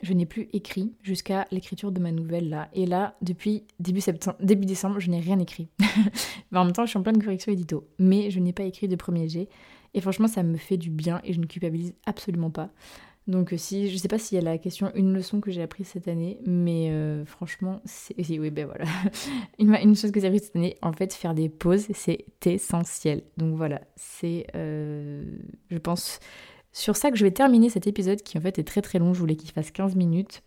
je 0.03 0.13
n'ai 0.13 0.27
plus 0.27 0.49
écrit 0.53 0.95
jusqu'à 1.03 1.47
l'écriture 1.51 1.93
de 1.93 2.01
ma 2.01 2.13
nouvelle 2.13 2.49
là. 2.49 2.69
Et 2.73 2.87
là, 2.87 3.17
depuis 3.23 3.65
début, 3.79 4.01
septembre, 4.01 4.37
début 4.41 4.67
décembre, 4.67 4.99
je 4.99 5.11
n'ai 5.11 5.21
rien 5.21 5.39
écrit. 5.39 5.69
En 6.53 6.65
même 6.65 6.73
temps, 6.73 6.85
je 6.85 6.91
suis 6.91 6.99
en 6.99 7.03
pleine 7.03 7.23
correction 7.23 7.53
édito. 7.53 7.87
Mais 7.99 8.31
je 8.31 8.41
n'ai 8.41 8.53
pas 8.53 8.65
écrit 8.65 8.89
de 8.89 8.97
premier 8.97 9.29
jet. 9.29 9.49
Et 9.95 10.01
franchement, 10.01 10.27
ça 10.27 10.43
me 10.43 10.57
fait 10.57 10.77
du 10.77 10.91
bien 10.91 11.21
et 11.25 11.33
je 11.33 11.41
ne 11.41 11.47
culpabilise 11.47 11.95
absolument 12.07 12.51
pas. 12.51 12.71
Donc 13.27 13.53
euh, 13.53 13.57
si, 13.57 13.91
je 13.91 13.97
sais 13.97 14.09
pas 14.09 14.19
s'il 14.19 14.37
y 14.37 14.41
a 14.41 14.45
la 14.45 14.59
question 14.59 14.91
une 14.95 15.13
leçon 15.13 15.41
que 15.41 15.51
j'ai 15.51 15.63
apprise 15.63 15.89
cette 15.89 16.09
année, 16.09 16.39
mais 16.47 16.91
euh, 16.91 17.25
franchement, 17.25 17.81
c'est, 17.85 18.15
oui 18.39 18.51
ben 18.51 18.67
voilà, 18.67 18.85
une, 19.59 19.95
chose 19.95 20.11
que 20.11 20.21
j'ai 20.21 20.27
apprise 20.27 20.45
cette 20.45 20.57
année, 20.57 20.77
en 20.83 20.93
fait, 20.93 21.13
faire 21.15 21.35
des 21.35 21.49
pauses, 21.49 21.87
c'est 21.93 22.25
essentiel. 22.45 23.23
Donc 23.37 23.57
voilà, 23.57 23.83
c'est, 23.97 24.47
euh, 24.57 25.25
je 25.71 25.79
pense, 25.79 26.19
sur 26.73 26.97
ça 26.97 27.11
que 27.11 27.17
je 27.17 27.25
vais 27.25 27.31
terminer 27.31 27.69
cet 27.69 27.87
épisode 27.87 28.23
qui 28.23 28.39
en 28.39 28.41
fait 28.41 28.59
est 28.59 28.65
très 28.65 28.83
très 28.83 28.99
long. 28.99 29.13
Je 29.15 29.21
voulais 29.21 29.37
qu'il 29.37 29.51
fasse 29.51 29.71
15 29.71 29.97
minutes. 29.97 30.43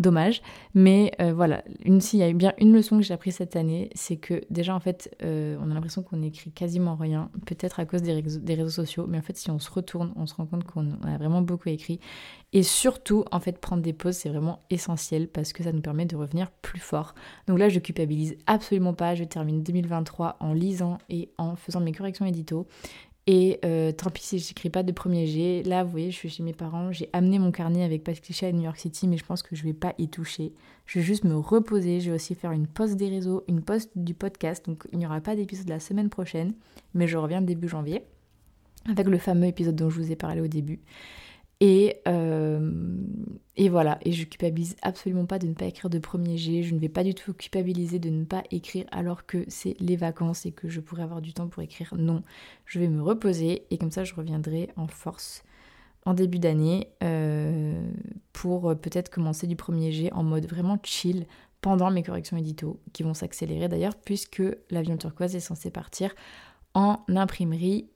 Dommage. 0.00 0.42
Mais 0.74 1.12
euh, 1.20 1.32
voilà, 1.32 1.62
s'il 2.00 2.18
y 2.18 2.22
a 2.22 2.32
bien 2.32 2.52
une 2.58 2.72
leçon 2.72 2.98
que 2.98 3.04
j'ai 3.04 3.14
appris 3.14 3.32
cette 3.32 3.54
année, 3.54 3.90
c'est 3.94 4.16
que 4.16 4.42
déjà 4.50 4.74
en 4.74 4.80
fait, 4.80 5.14
euh, 5.22 5.56
on 5.60 5.70
a 5.70 5.74
l'impression 5.74 6.02
qu'on 6.02 6.22
écrit 6.22 6.50
quasiment 6.50 6.96
rien, 6.96 7.30
peut-être 7.46 7.78
à 7.78 7.84
cause 7.84 8.02
des 8.02 8.14
réseaux, 8.14 8.40
des 8.40 8.54
réseaux, 8.54 8.70
sociaux, 8.70 9.06
mais 9.08 9.18
en 9.18 9.22
fait, 9.22 9.36
si 9.36 9.50
on 9.50 9.58
se 9.58 9.70
retourne, 9.70 10.12
on 10.16 10.26
se 10.26 10.34
rend 10.34 10.46
compte 10.46 10.64
qu'on 10.64 10.92
a 11.02 11.18
vraiment 11.18 11.42
beaucoup 11.42 11.68
écrit. 11.68 12.00
Et 12.52 12.62
surtout, 12.62 13.24
en 13.30 13.38
fait, 13.38 13.58
prendre 13.58 13.82
des 13.82 13.92
pauses, 13.92 14.16
c'est 14.16 14.28
vraiment 14.28 14.60
essentiel 14.70 15.28
parce 15.28 15.52
que 15.52 15.62
ça 15.62 15.72
nous 15.72 15.80
permet 15.80 16.04
de 16.04 16.16
revenir 16.16 16.50
plus 16.50 16.80
fort. 16.80 17.14
Donc 17.46 17.58
là, 17.58 17.68
je 17.68 17.78
culpabilise 17.78 18.36
absolument 18.46 18.94
pas. 18.94 19.14
Je 19.14 19.24
termine 19.24 19.62
2023 19.62 20.36
en 20.40 20.52
lisant 20.52 20.98
et 21.08 21.30
en 21.38 21.54
faisant 21.54 21.80
mes 21.80 21.92
corrections 21.92 22.26
édito. 22.26 22.66
Et 23.32 23.60
euh, 23.64 23.92
tant 23.92 24.10
pis 24.10 24.24
si 24.24 24.40
j'écris 24.40 24.70
pas 24.70 24.82
de 24.82 24.90
premier 24.90 25.28
G. 25.28 25.62
Là, 25.62 25.84
vous 25.84 25.90
voyez, 25.92 26.10
je 26.10 26.16
suis 26.16 26.28
chez 26.28 26.42
mes 26.42 26.52
parents. 26.52 26.90
J'ai 26.90 27.08
amené 27.12 27.38
mon 27.38 27.52
carnet 27.52 27.84
avec 27.84 28.02
Cliché 28.02 28.46
à 28.46 28.50
New 28.50 28.62
York 28.62 28.76
City, 28.76 29.06
mais 29.06 29.16
je 29.18 29.24
pense 29.24 29.44
que 29.44 29.54
je 29.54 29.62
vais 29.62 29.72
pas 29.72 29.94
y 29.98 30.08
toucher. 30.08 30.52
Je 30.84 30.98
vais 30.98 31.04
juste 31.04 31.22
me 31.22 31.36
reposer. 31.36 32.00
Je 32.00 32.10
vais 32.10 32.16
aussi 32.16 32.34
faire 32.34 32.50
une 32.50 32.66
pause 32.66 32.96
des 32.96 33.08
réseaux, 33.08 33.44
une 33.46 33.62
pause 33.62 33.88
du 33.94 34.14
podcast. 34.14 34.66
Donc 34.66 34.82
il 34.90 34.98
n'y 34.98 35.06
aura 35.06 35.20
pas 35.20 35.36
d'épisode 35.36 35.68
la 35.68 35.78
semaine 35.78 36.08
prochaine, 36.08 36.54
mais 36.92 37.06
je 37.06 37.16
reviens 37.16 37.40
début 37.40 37.68
janvier 37.68 38.02
avec 38.88 39.06
le 39.06 39.18
fameux 39.18 39.46
épisode 39.46 39.76
dont 39.76 39.90
je 39.90 40.00
vous 40.00 40.10
ai 40.10 40.16
parlé 40.16 40.40
au 40.40 40.48
début. 40.48 40.80
Et, 41.60 42.00
euh, 42.08 42.72
et 43.56 43.68
voilà, 43.68 43.98
et 44.02 44.12
je 44.12 44.24
culpabilise 44.24 44.76
absolument 44.80 45.26
pas 45.26 45.38
de 45.38 45.46
ne 45.46 45.52
pas 45.52 45.66
écrire 45.66 45.90
de 45.90 45.98
premier 45.98 46.38
G, 46.38 46.62
je 46.62 46.74
ne 46.74 46.80
vais 46.80 46.88
pas 46.88 47.04
du 47.04 47.14
tout 47.14 47.34
culpabiliser 47.34 47.98
de 47.98 48.08
ne 48.08 48.24
pas 48.24 48.42
écrire 48.50 48.86
alors 48.90 49.26
que 49.26 49.44
c'est 49.48 49.76
les 49.78 49.96
vacances 49.96 50.46
et 50.46 50.52
que 50.52 50.70
je 50.70 50.80
pourrais 50.80 51.02
avoir 51.02 51.20
du 51.20 51.34
temps 51.34 51.48
pour 51.48 51.62
écrire. 51.62 51.94
Non, 51.98 52.22
je 52.64 52.78
vais 52.78 52.88
me 52.88 53.02
reposer 53.02 53.64
et 53.70 53.76
comme 53.76 53.90
ça 53.90 54.04
je 54.04 54.14
reviendrai 54.14 54.70
en 54.76 54.86
force 54.86 55.42
en 56.06 56.14
début 56.14 56.38
d'année 56.38 56.88
euh, 57.02 57.86
pour 58.32 58.74
peut-être 58.80 59.10
commencer 59.10 59.46
du 59.46 59.56
premier 59.56 59.92
G 59.92 60.10
en 60.14 60.22
mode 60.22 60.46
vraiment 60.46 60.78
chill 60.82 61.26
pendant 61.60 61.90
mes 61.90 62.02
corrections 62.02 62.38
édito 62.38 62.80
qui 62.94 63.02
vont 63.02 63.12
s'accélérer 63.12 63.68
d'ailleurs 63.68 63.96
puisque 63.96 64.42
l'avion 64.70 64.96
turquoise 64.96 65.36
est 65.36 65.40
censé 65.40 65.70
partir 65.70 66.14
en 66.72 67.00
imprimerie 67.08 67.90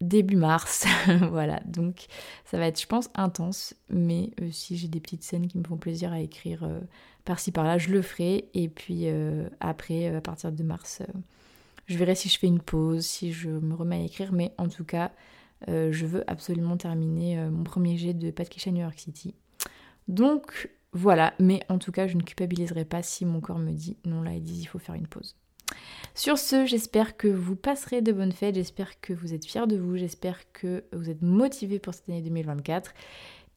début 0.00 0.36
mars. 0.36 0.86
voilà, 1.30 1.60
donc 1.66 2.06
ça 2.44 2.58
va 2.58 2.66
être, 2.66 2.80
je 2.80 2.86
pense, 2.86 3.10
intense, 3.14 3.74
mais 3.88 4.30
euh, 4.40 4.50
si 4.50 4.76
j'ai 4.76 4.88
des 4.88 5.00
petites 5.00 5.22
scènes 5.22 5.48
qui 5.48 5.58
me 5.58 5.64
font 5.64 5.76
plaisir 5.76 6.12
à 6.12 6.20
écrire 6.20 6.64
euh, 6.64 6.80
par-ci 7.24 7.52
par-là, 7.52 7.78
je 7.78 7.90
le 7.90 8.02
ferai. 8.02 8.48
Et 8.54 8.68
puis 8.68 9.02
euh, 9.04 9.48
après, 9.60 10.14
à 10.14 10.20
partir 10.20 10.52
de 10.52 10.62
mars, 10.62 11.02
je 11.86 11.96
verrai 11.96 12.14
si 12.14 12.28
je 12.28 12.38
fais 12.38 12.46
une 12.46 12.60
pause, 12.60 13.04
si 13.04 13.32
je 13.32 13.48
me 13.50 13.74
remets 13.74 13.96
à 13.96 14.04
écrire, 14.04 14.32
mais 14.32 14.52
en 14.58 14.68
tout 14.68 14.84
cas, 14.84 15.12
je 15.68 16.04
veux 16.04 16.22
absolument 16.30 16.76
terminer 16.76 17.38
mon 17.48 17.64
premier 17.64 17.96
jet 17.96 18.12
de 18.12 18.30
Patricia 18.30 18.70
New 18.70 18.82
York 18.82 18.98
City. 18.98 19.34
Donc 20.06 20.70
voilà, 20.92 21.34
mais 21.38 21.60
en 21.68 21.78
tout 21.78 21.92
cas, 21.92 22.06
je 22.06 22.16
ne 22.16 22.22
culpabiliserai 22.22 22.84
pas 22.84 23.02
si 23.02 23.24
mon 23.24 23.40
corps 23.40 23.58
me 23.58 23.72
dit 23.72 23.96
non, 24.04 24.22
là, 24.22 24.38
dit 24.38 24.60
il 24.60 24.66
faut 24.66 24.78
faire 24.78 24.94
une 24.94 25.06
pause. 25.06 25.36
Sur 26.16 26.38
ce, 26.38 26.64
j'espère 26.64 27.18
que 27.18 27.28
vous 27.28 27.56
passerez 27.56 28.00
de 28.00 28.10
bonnes 28.10 28.32
fêtes, 28.32 28.54
j'espère 28.54 29.02
que 29.02 29.12
vous 29.12 29.34
êtes 29.34 29.44
fiers 29.44 29.66
de 29.66 29.76
vous, 29.76 29.98
j'espère 29.98 30.50
que 30.54 30.82
vous 30.94 31.10
êtes 31.10 31.20
motivés 31.20 31.78
pour 31.78 31.92
cette 31.92 32.08
année 32.08 32.22
2024. 32.22 32.94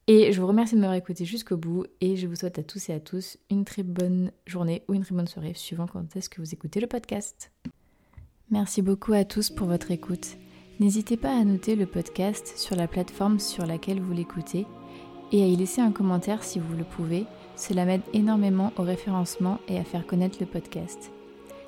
Et 0.08 0.30
je 0.30 0.38
vous 0.38 0.46
remercie 0.46 0.74
de 0.74 0.80
m'avoir 0.80 0.98
écouté 0.98 1.24
jusqu'au 1.24 1.56
bout 1.56 1.86
et 2.02 2.16
je 2.16 2.26
vous 2.26 2.36
souhaite 2.36 2.58
à 2.58 2.62
tous 2.62 2.90
et 2.90 2.92
à 2.92 3.00
tous 3.00 3.38
une 3.48 3.64
très 3.64 3.82
bonne 3.82 4.30
journée 4.44 4.82
ou 4.88 4.94
une 4.94 5.00
très 5.02 5.14
bonne 5.14 5.26
soirée 5.26 5.54
suivant 5.54 5.86
quand 5.86 6.14
est-ce 6.14 6.28
que 6.28 6.42
vous 6.42 6.52
écoutez 6.52 6.80
le 6.80 6.86
podcast. 6.86 7.50
Merci 8.50 8.82
beaucoup 8.82 9.14
à 9.14 9.24
tous 9.24 9.48
pour 9.48 9.66
votre 9.66 9.90
écoute. 9.90 10.36
N'hésitez 10.80 11.16
pas 11.16 11.34
à 11.34 11.44
noter 11.44 11.76
le 11.76 11.86
podcast 11.86 12.58
sur 12.58 12.76
la 12.76 12.88
plateforme 12.88 13.38
sur 13.38 13.64
laquelle 13.64 14.02
vous 14.02 14.12
l'écoutez 14.12 14.66
et 15.32 15.42
à 15.42 15.46
y 15.46 15.56
laisser 15.56 15.80
un 15.80 15.92
commentaire 15.92 16.44
si 16.44 16.58
vous 16.58 16.76
le 16.76 16.84
pouvez. 16.84 17.24
Cela 17.56 17.86
m'aide 17.86 18.02
énormément 18.12 18.74
au 18.76 18.82
référencement 18.82 19.60
et 19.66 19.78
à 19.78 19.84
faire 19.84 20.06
connaître 20.06 20.36
le 20.40 20.46
podcast. 20.46 21.10